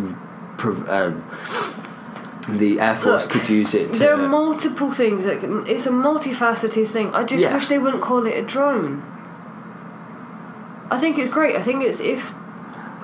[0.62, 1.24] Um,
[2.48, 3.98] the Air Force Look, could use it to.
[3.98, 5.24] There are multiple things.
[5.24, 7.10] That can, it's a multifaceted thing.
[7.14, 7.54] I just Yeah.
[7.54, 9.02] wish they wouldn't call it a drone.
[10.90, 11.54] I think it's great.
[11.56, 12.34] I think it's if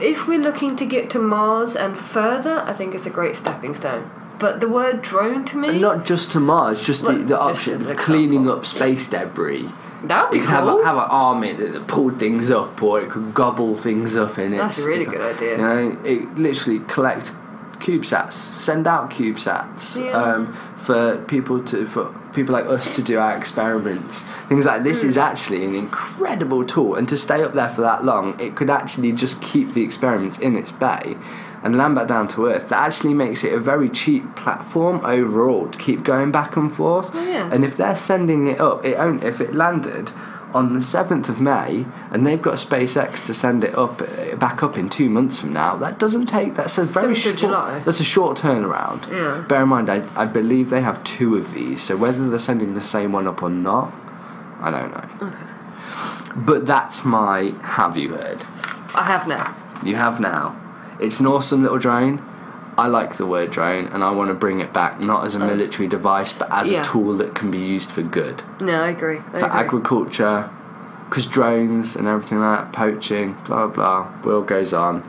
[0.01, 3.75] if we're looking to get to Mars and further, I think it's a great stepping
[3.75, 4.11] stone.
[4.39, 7.37] But the word drone to me, And not just to Mars, just the, Look, the
[7.37, 9.69] just option of cleaning up space debris.
[10.05, 10.81] that would It be could have, cool.
[10.83, 14.15] a, have an arm in it that pulled things up, or it could gobble things
[14.15, 14.59] up in it.
[14.59, 15.53] That's a really good idea.
[15.53, 17.33] You know, it literally collect
[17.81, 20.11] CubeSats, send out CubeSats Yeah.
[20.13, 24.23] um, for people to for people like us to do our experiments.
[24.49, 25.09] Things like this Hmm.
[25.09, 28.71] is actually an incredible tool, and to stay up there for that long, it could
[28.71, 31.17] actually just keep the experiments in its bay
[31.63, 32.69] and land back down to Earth.
[32.69, 37.11] That actually makes it a very cheap platform overall to keep going back and forth.
[37.15, 37.49] Oh, yeah.
[37.51, 40.11] And if they're sending it up, it own if it landed
[40.57, 44.63] on the seventh of May, and they've got SpaceX to send it up uh, back
[44.63, 45.77] up in two months from now.
[45.77, 46.55] That doesn't take.
[46.55, 47.37] That's a very 7th short.
[47.37, 47.79] July.
[47.81, 49.09] That's a short turnaround.
[49.11, 49.45] Yeah.
[49.47, 52.75] Bear in mind, I, I believe they have two of these, so whether they're sending
[52.75, 53.93] the same one up or not,
[54.61, 55.29] I don't know.
[55.29, 55.47] Okay.
[56.37, 58.43] But that's my have you heard?
[58.95, 59.55] I have now.
[59.85, 60.61] You have now.
[60.99, 62.23] It's an awesome little drone.
[62.79, 65.39] I like the word drone, and I want to bring it back not as a
[65.39, 66.73] military device, but as Oh.
[66.75, 66.81] Yeah.
[66.81, 69.19] a tool that can be used for good No, I agree.
[69.19, 69.61] I for agree.
[69.61, 70.51] agriculture,
[71.09, 75.03] because drones and everything like that, poaching, blah blah, blah, wheel goes on.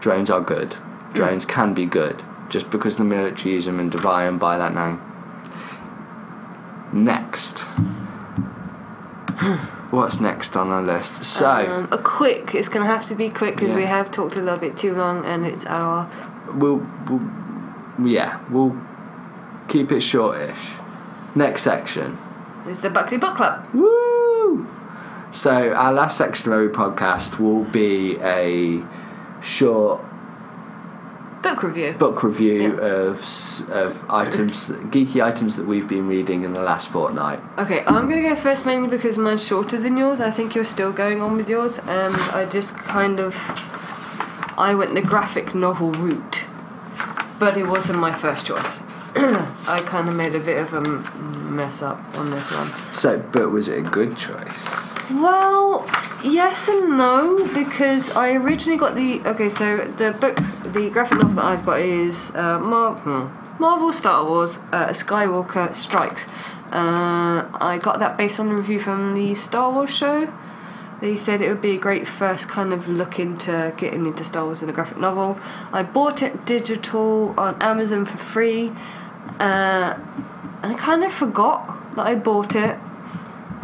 [0.00, 0.76] Drones are good.
[1.12, 4.74] Drones can be good, just because the military use them and divide them by that
[4.74, 5.00] name.
[6.92, 7.60] Next.
[9.90, 11.24] What's next on our list?
[11.24, 12.54] So, Um, a quick.
[12.54, 15.24] It's gonna have to be quick because we have talked a little bit too long,
[15.24, 16.08] and it's our
[16.56, 18.76] we'll, we'll, yeah, we'll
[19.68, 20.72] keep it shortish.
[21.34, 22.18] Next section.
[22.66, 23.66] it's the Buckley Book Club.
[23.72, 24.66] Woo!
[25.30, 28.82] So our last section of every podcast will be a
[29.42, 30.02] short
[31.42, 31.92] Book review.
[31.92, 32.84] book review Yeah.
[32.86, 37.40] of of items, geeky items that we've been reading in the last fortnight.
[37.58, 40.20] Okay, I'm gonna go first mainly because mine's shorter than yours.
[40.20, 43.34] I think you're still going on with yours, and I just kind of
[44.58, 46.39] I went the graphic novel route,
[47.40, 48.80] but it wasn't my first choice.
[49.16, 52.70] I kind of made a bit of a m- mess up on this one.
[52.92, 54.68] So, but was it a good choice?
[55.10, 55.84] Well,
[56.22, 59.48] yes and no because I originally got the okay.
[59.48, 60.36] So the book,
[60.72, 65.74] the graphic novel that I've got is uh, Mar- hmm, Marvel Star Wars uh, Skywalker
[65.74, 66.26] Strikes.
[66.70, 70.32] Uh, I got that based on a review from the Star Wars show.
[71.00, 74.44] They said it would be a great first kind of look into getting into Star
[74.44, 75.40] Wars in a graphic novel.
[75.72, 78.72] I bought it digital on Amazon for free,
[79.38, 79.98] uh,
[80.62, 82.76] and I kind of forgot that I bought it.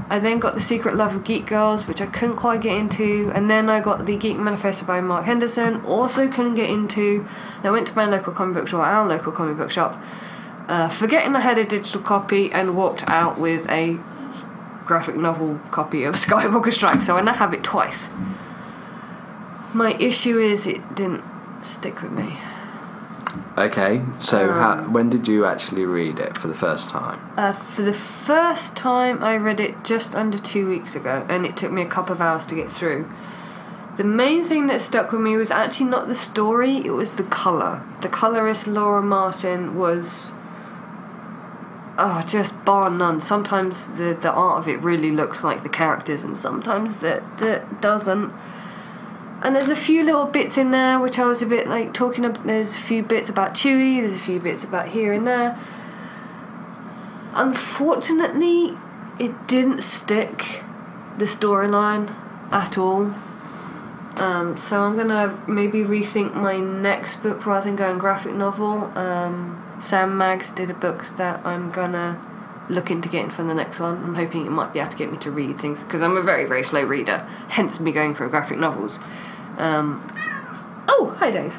[0.09, 3.31] I then got The Secret Love of Geek Girls, which I couldn't quite get into,
[3.35, 7.27] and then I got The Geek Manifesto by Mark Henderson, also couldn't get into.
[7.63, 10.01] I went to my local comic book shop, our local comic book shop,
[10.69, 13.99] uh, forgetting I had a digital copy, and walked out with a
[14.87, 18.09] graphic novel copy of Skywalker Strike, so I now have it twice.
[19.75, 21.23] My issue is it didn't
[21.63, 22.39] stick with me.
[23.59, 27.19] Okay, so Um, how, when did you actually read it for the first time?
[27.37, 31.57] Uh, for the first time, I read it just under two weeks ago, and it
[31.57, 33.11] took me a couple of hours to get through.
[33.97, 37.25] The main thing that stuck with me was actually not the story, it was the
[37.25, 37.83] colour.
[38.03, 40.31] The colourist Laura Martin was.
[41.99, 43.21] Oh, just bar none.
[43.21, 47.81] Sometimes the, the art of it really looks like the characters, and sometimes that that
[47.81, 48.33] doesn't.
[49.43, 52.25] And there's a few little bits in there which I was a bit like talking.
[52.25, 54.01] About, there's a few bits about Chewie.
[54.01, 55.59] There's a few bits about here and there.
[57.33, 58.77] Unfortunately,
[59.19, 60.63] it didn't stick
[61.17, 62.15] the storyline
[62.51, 63.15] at all.
[64.17, 68.91] Um, so I'm gonna maybe rethink my next book rather than going graphic novel.
[68.97, 72.21] Um, Sam Maggs did a book that I'm gonna
[72.69, 73.97] look into getting for the next one.
[74.03, 76.23] I'm hoping it might be able to get me to read things because I'm a
[76.23, 77.27] very very slow reader.
[77.49, 78.99] Hence me going for graphic novels.
[79.59, 80.13] Um,
[80.89, 81.57] oh, hi Dave.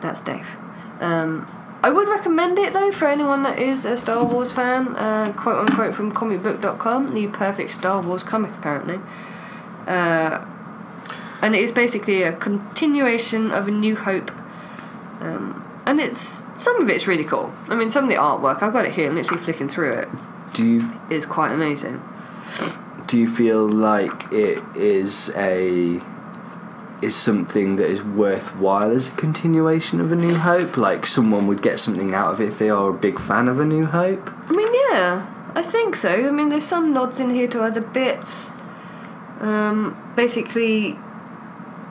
[0.00, 0.56] That's Dave.
[1.00, 1.46] Um,
[1.84, 5.68] I would recommend it though for anyone that is a Star Wars fan, uh, quote
[5.68, 9.00] unquote from comicbook.com, the perfect Star Wars comic apparently.
[9.86, 10.44] Uh,
[11.42, 14.30] and it is basically a continuation of A New Hope.
[15.20, 17.52] Um, and it's some of it's really cool.
[17.68, 20.08] I mean, some of the artwork I've got it here, literally flicking through it,
[20.52, 22.00] Do you is quite amazing.
[23.06, 26.00] do you feel like it is a
[27.02, 30.76] is something that is worthwhile as a continuation of A New Hope?
[30.76, 33.58] Like someone would get something out of it if they are a big fan of
[33.58, 34.30] A New Hope?
[34.48, 36.28] I mean, yeah, I think so.
[36.28, 38.52] I mean, there's some nods in here to other bits.
[39.40, 40.96] Um, basically,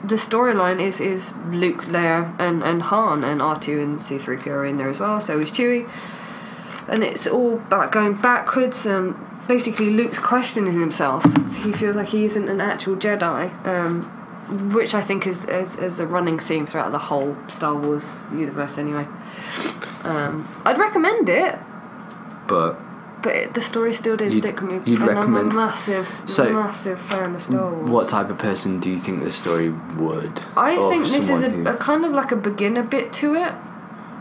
[0.04, 4.36] the storyline is is Luke, Leia, and and Han, and R two and C three
[4.36, 5.20] PO are in there as well.
[5.20, 5.88] So is Chewie,
[6.88, 8.86] and it's all about going backwards.
[8.86, 9.14] And
[9.46, 11.24] basically, Luke's questioning himself.
[11.56, 13.50] He feels like he isn't an actual Jedi.
[13.66, 14.18] Um,
[14.74, 18.76] which I think is, is is a running theme throughout the whole Star Wars universe.
[18.76, 19.06] Anyway,
[20.04, 21.58] um, I'd recommend it,
[22.48, 22.78] But
[23.22, 24.92] but it, the story still did You'd- stick with me.
[24.92, 27.88] you'd and recommend- I'm a massive, So, massive fan of Star Wars.
[27.90, 30.42] what type of person do you think the story would?
[30.56, 33.52] I think this is a, someone a kind of like a beginner bit to it.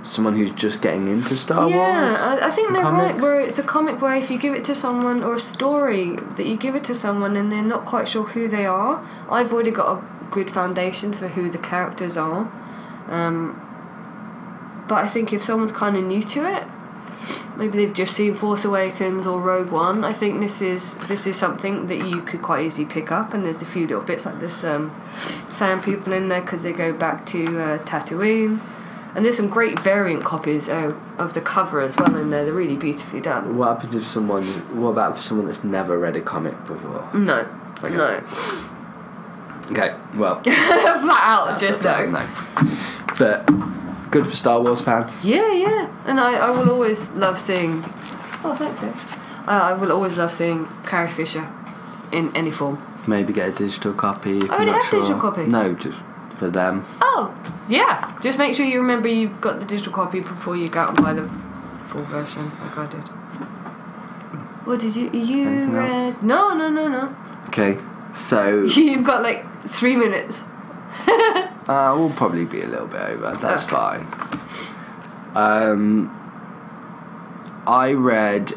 [0.03, 2.19] someone who's just getting into Star yeah, Wars.
[2.41, 3.15] I, I think they're right.
[3.21, 6.45] Where it's a comic where if you give it to someone or a story that
[6.47, 9.69] you give it to someone and they're not quite sure who they are, I've already
[9.71, 12.51] got a good foundation for who the characters are.
[13.09, 13.59] Um,
[14.87, 16.63] but I think if someone's kind of new to it,
[17.57, 20.03] maybe they've just seen Force Awakens or Rogue One.
[20.03, 23.45] I think this is this is something that you could quite easily pick up, and
[23.45, 24.91] there's a few little bits like this um,
[25.51, 28.59] sand people in there because they go back to uh, Tatooine.
[29.13, 32.45] And there's some great variant copies uh, of the cover as well in there.
[32.45, 33.57] They're really beautifully done.
[33.57, 34.43] What happens if someone?
[34.73, 37.09] What about for someone that's never read a comic before?
[37.13, 37.45] No,
[37.83, 37.93] Okay.
[37.95, 38.23] no,
[39.71, 42.05] Okay, well, flat out, just no.
[42.09, 42.25] no.
[43.17, 43.49] But
[44.11, 45.23] good for Star Wars fans.
[45.23, 45.89] Yeah, yeah.
[46.05, 47.83] And I, I will always love seeing.
[48.43, 49.15] Oh, thanks, Dave.
[49.47, 51.47] Uh, I will always love seeing Carrie Fisher
[52.11, 52.77] in any form.
[53.07, 54.37] Maybe get a digital copy.
[54.39, 55.01] If Oh, you're they not have sure.
[55.01, 55.45] digital copy?
[55.45, 56.01] No, just
[56.31, 56.83] for them.
[57.01, 57.33] Oh,
[57.67, 58.17] yeah.
[58.21, 61.03] Just make sure you remember you've got the digital copy before you go out and
[61.03, 61.27] buy the
[61.87, 63.01] full version, like I did.
[64.65, 66.13] What did you you Anything read?
[66.13, 66.21] else?
[66.21, 67.15] No, no, no, no.
[67.47, 67.77] Okay,
[68.13, 70.43] so You've got like three minutes.
[71.71, 73.37] uh, we'll probably be a little bit over.
[73.41, 74.05] That's fine.
[75.35, 76.09] Um,
[77.67, 78.51] I read.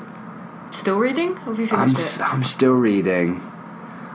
[0.70, 1.32] Still reading?
[1.46, 1.72] Or have you finished?
[1.72, 3.40] I'm finished s- I'm still reading.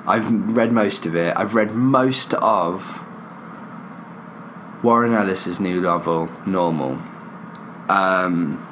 [0.05, 0.27] I've
[0.57, 1.33] read most of it.
[1.37, 2.99] I've read most of
[4.83, 6.97] Warren Ellis's new novel, Normal.
[7.89, 8.65] Um,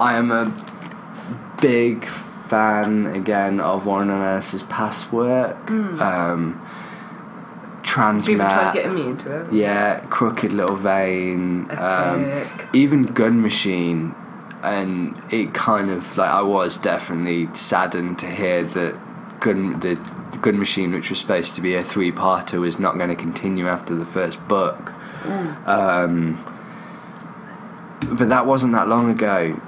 [0.00, 0.52] I am a
[1.60, 5.70] big fan again of Warren Ellis's past work.
[5.70, 6.60] Um,
[7.88, 8.26] it?
[8.26, 9.52] People tried Transmet, getting me into it.
[9.52, 14.14] yeah, Crooked Little Vein, um, even Gun Machine,
[14.62, 19.94] and it kind of like I was definitely saddened to hear that Gun the
[20.40, 23.94] Gun Machine, which was supposed to be a three-parter, was not going to continue after
[23.94, 24.92] the first book.
[25.66, 26.38] Um,
[28.02, 29.60] but that wasn't that long ago,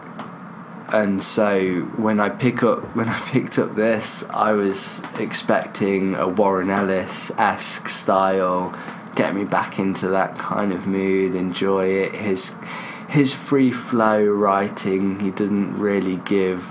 [0.93, 6.29] and so when I pick up when I picked up this, I was expecting a
[6.29, 8.77] Warren Ellis esque style,
[9.15, 12.15] get me back into that kind of mood, enjoy it.
[12.15, 12.55] His
[13.09, 16.67] his free flow writing, he doesn't really give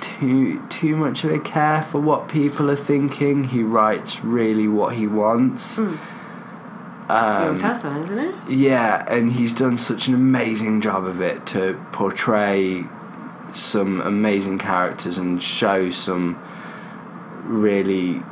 [0.00, 3.44] too too much of a care for what people are thinking.
[3.44, 5.76] He writes really what he wants.
[5.76, 5.96] he
[7.08, 8.34] Um, always has done, isn't it?
[8.50, 12.84] yeah, and he's done such an amazing job of it to portray
[13.52, 16.42] some amazing characters and show some
[17.44, 18.22] really,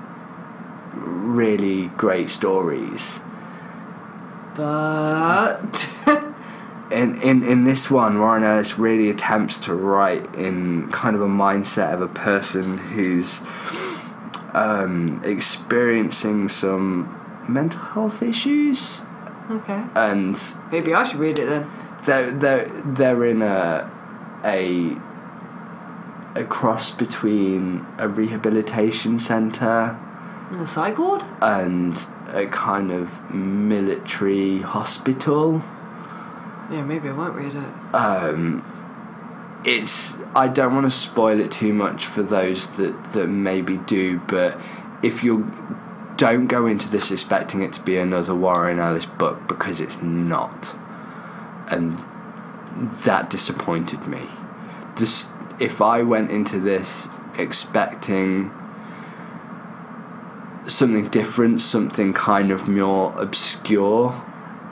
[0.95, 3.21] really great stories.
[4.55, 5.89] But
[6.91, 11.29] In, in, in this one, Warren Ellis really attempts to write in kind of a
[11.29, 13.41] mindset of a person who's
[14.55, 19.03] um, experiencing some mental health issues
[19.51, 21.71] okay, and maybe I should read it then.
[22.05, 23.91] they're they're they're in a
[24.45, 24.97] a
[26.41, 29.99] a cross between a rehabilitation center
[30.53, 31.25] In a psych ward?
[31.43, 35.61] and a kind of military hospital.
[36.71, 37.95] Yeah, maybe I won't read it.
[37.95, 38.63] Um,
[39.65, 44.21] it's I don't want to spoil it too much for those that that maybe do,
[44.29, 44.61] but
[45.03, 45.51] if you
[46.21, 50.77] don't go into this expecting it to be another Warren Ellis book because it's not,
[51.69, 51.99] and
[53.07, 54.21] that disappointed me.
[54.97, 57.09] This if I went into this
[57.39, 58.53] expecting
[60.67, 64.15] something different, something kind of more obscure,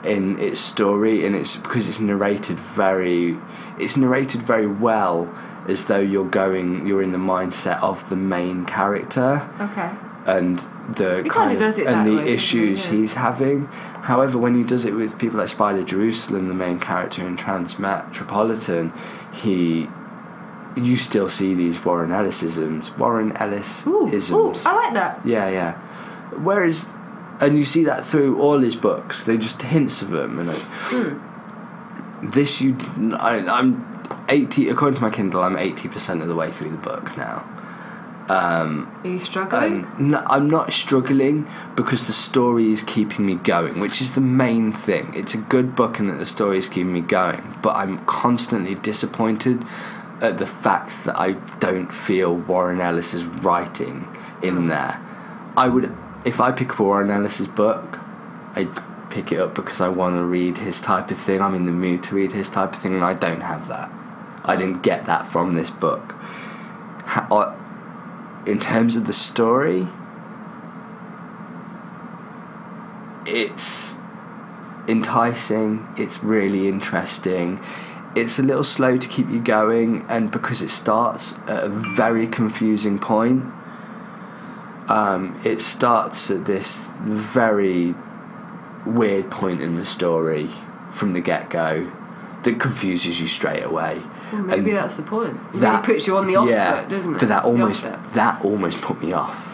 [0.03, 3.39] in its story, and it's because it's narrated very,
[3.79, 5.35] it's narrated very well,
[5.67, 9.89] as though you're going, you're in the mindset of the main character Okay.
[10.25, 10.59] And
[10.95, 12.33] the He kind of and the way, he?
[12.33, 12.97] issues Yeah.
[12.99, 13.65] he's having.
[14.03, 18.93] However, when he does it with people like Spider Jerusalem, the main character in Transmetropolitan,
[19.33, 19.89] he
[20.75, 22.95] you still see these Warren Ellisisms.
[22.97, 24.65] Warren Ellis isms.
[24.65, 25.25] I like that.
[25.25, 25.73] Yeah, yeah.
[26.43, 26.87] Whereas,
[27.41, 29.23] and you see that through all his books.
[29.23, 30.57] They just hints of them, and like,
[30.91, 32.29] Hmm.
[32.29, 32.77] this you,
[33.17, 33.85] I, I'm
[34.29, 34.69] eighty.
[34.69, 37.43] According to my Kindle, I'm eighty percent of the way through the book now.
[38.29, 39.85] Um, Are you struggling?
[39.97, 44.21] and no, I'm not struggling because the story is keeping me going, which is the
[44.21, 45.11] main thing.
[45.15, 48.75] It's a good book and that the story is keeping me going, but I'm constantly
[48.75, 49.65] disappointed
[50.21, 54.07] at the fact that I don't feel Warren Ellis's writing
[54.43, 55.01] in there.
[55.57, 57.97] I would, if I pick up Warren Ellis's book,
[58.53, 58.69] I'd
[59.09, 61.41] pick it up because I want to read his type of thing.
[61.41, 63.89] I'm in the mood to read his type of thing, and I don't have that.
[64.45, 66.13] I didn't get that from this book.
[67.05, 67.27] Ha-
[68.49, 69.87] in terms of the story,
[73.25, 73.97] it's
[74.87, 77.63] enticing, it's really interesting.
[78.15, 82.25] It's a little slow to keep you going, and because it starts at a very
[82.25, 83.45] confusing point,
[84.87, 87.93] um, it starts at this very
[88.83, 90.49] weird point in the story
[90.91, 91.91] from the get go
[92.43, 94.01] that confuses you straight away.
[94.31, 95.37] Well, maybe and that's the point.
[95.53, 97.19] That- really puts you on the off yeah, foot, doesn't it?
[97.19, 99.45] But that almost that almost put me off.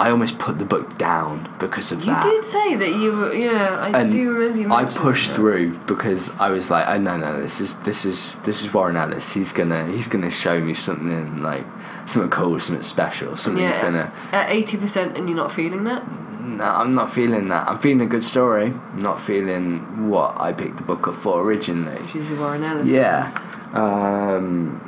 [0.00, 2.24] I almost put the book down because of You that.
[2.24, 3.32] You did say that you were.
[3.34, 5.36] Yeah, I and do remember you I pushed that.
[5.36, 8.96] through because I was like, oh no no this is this is this is Warren
[8.96, 9.32] Ellis.
[9.32, 11.64] He's gonna he's gonna show me something like
[12.06, 14.12] something cool, something special, something's Yeah, gonna.
[14.32, 16.02] at eighty percent, and you're not feeling that.
[16.40, 17.68] No, I'm not feeling that.
[17.68, 18.72] I'm feeling a good story.
[18.72, 22.00] I'm not feeling what I picked the book up for originally.
[22.02, 22.88] Which is Warren Ellis.
[22.88, 23.28] Yeah.
[23.72, 24.80] Um,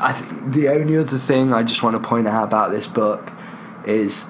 [0.00, 3.30] I think the only other thing I just want to point out about this book
[3.86, 4.26] is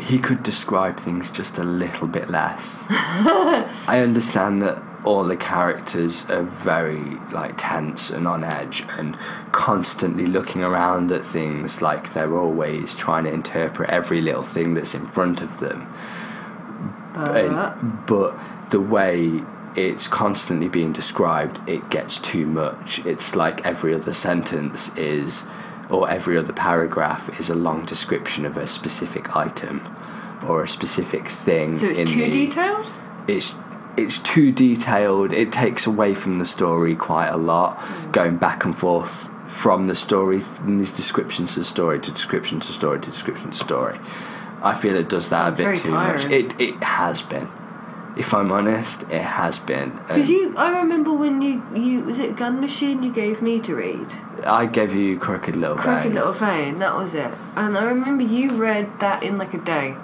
[0.00, 2.86] he could describe things just a little bit less.
[2.90, 7.00] I understand that all the characters are very
[7.32, 9.16] like tense and on edge and
[9.52, 14.94] constantly looking around at things like they're always trying to interpret every little thing that's
[14.94, 15.86] in front of them
[17.14, 18.36] But and- but
[18.70, 19.42] the way
[19.76, 23.04] it's constantly being described, it gets too much.
[23.04, 25.44] It's like every other sentence is,
[25.90, 29.82] or every other paragraph is a long description of a specific item
[30.46, 31.78] or a specific thing.
[31.78, 32.90] so it's too the, detailed.
[33.28, 33.54] It's
[33.96, 35.32] it's too detailed.
[35.32, 38.10] It takes away from the story quite a lot, hmm.
[38.10, 42.72] going back and forth from the story, from these descriptions to story to description to
[42.72, 43.98] story to description to story.
[44.62, 46.24] I feel it does that Sounds a bit too much.
[46.26, 47.48] It it has been.
[48.16, 49.90] If I'm honest, it has been.
[49.90, 53.60] Because And you, I remember when you, you was it Gun Machine you gave me
[53.60, 54.14] to read.
[54.44, 56.14] I gave you Crooked Little Crooked Vein.
[56.14, 57.30] Little Vein, that was it.
[57.56, 59.96] And I remember you read that in like a day,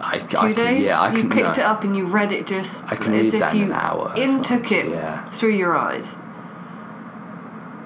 [0.00, 0.84] I, two I can, days.
[0.84, 1.30] Yeah, I you can.
[1.30, 3.54] picked no, it up and you read it just I can as read if that
[3.54, 4.12] in you an hour.
[4.16, 5.26] intook it Yeah.
[5.30, 6.16] through your eyes.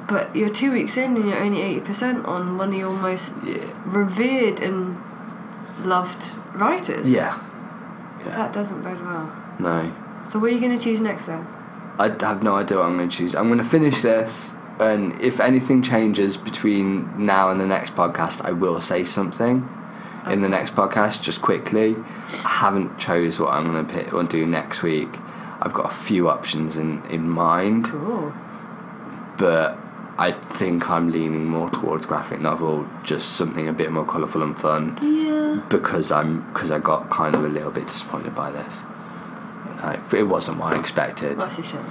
[0.09, 3.35] But you're two weeks in and you're only eighty percent on one of your most
[3.45, 3.59] Yeah.
[3.85, 4.97] revered and
[5.85, 7.09] loved writers.
[7.09, 7.39] Yeah.
[8.27, 8.35] Yeah.
[8.35, 9.33] That doesn't bode well.
[9.61, 9.93] No.
[10.29, 11.47] So what are you going to choose next then?
[11.99, 13.35] I have no idea what I'm going to choose.
[13.35, 18.43] I'm going to finish this, and if anything changes between now and the next podcast,
[18.45, 19.69] I will say something
[20.31, 21.97] in the next podcast just quickly.
[22.45, 25.09] I haven't chose what I'm going to pick or do next week.
[25.63, 28.33] I've got a few options in, in mind, Cool.
[29.37, 29.77] but
[30.19, 34.57] I think I'm leaning more towards graphic novel, just something a bit more colourful and
[34.57, 34.99] fun.
[35.03, 35.61] Yeah.
[35.69, 38.85] because I'm because I got kind of a little bit disappointed by this.
[40.13, 41.39] It wasn't what I expected.
[41.41, 41.87] That's a shame.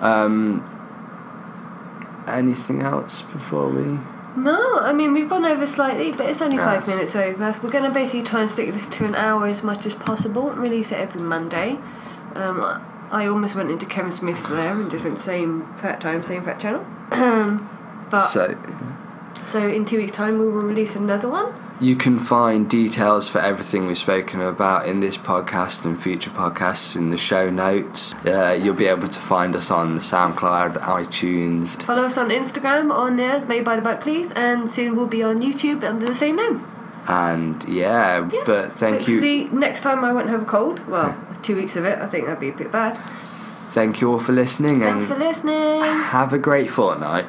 [0.00, 0.64] Um,
[2.26, 3.98] anything else before we?
[4.36, 7.56] No, I mean we've gone over slightly, but it's only five minutes over.
[7.62, 10.50] We're going to basically try and stick this to an hour as much as possible.
[10.50, 11.78] Release it every Monday.
[12.34, 12.60] Um,
[13.10, 16.60] I almost went into Kevin Smith there and just went same fat time, same fat
[16.60, 16.86] channel.
[18.10, 18.56] But so,
[19.44, 21.52] So in two weeks' time we will release another one.
[21.80, 26.96] You can find details for everything we've spoken about in this podcast and future podcasts
[26.96, 28.14] in the show notes.
[28.26, 31.82] Uh, you'll be able to find us on the SoundCloud, iTunes.
[31.82, 35.22] Follow us on Instagram on there, made by the Buck Please, and soon we'll be
[35.22, 36.64] on YouTube under the same name.
[37.06, 38.42] And yeah, Yeah.
[38.44, 40.86] but thank you, next time I won't have a cold.
[40.88, 42.98] Well, two weeks of it, I think that'd be a bit bad.
[43.24, 45.80] thank you all for listening, Thanks and for listening.
[45.82, 47.26] have a great fortnight.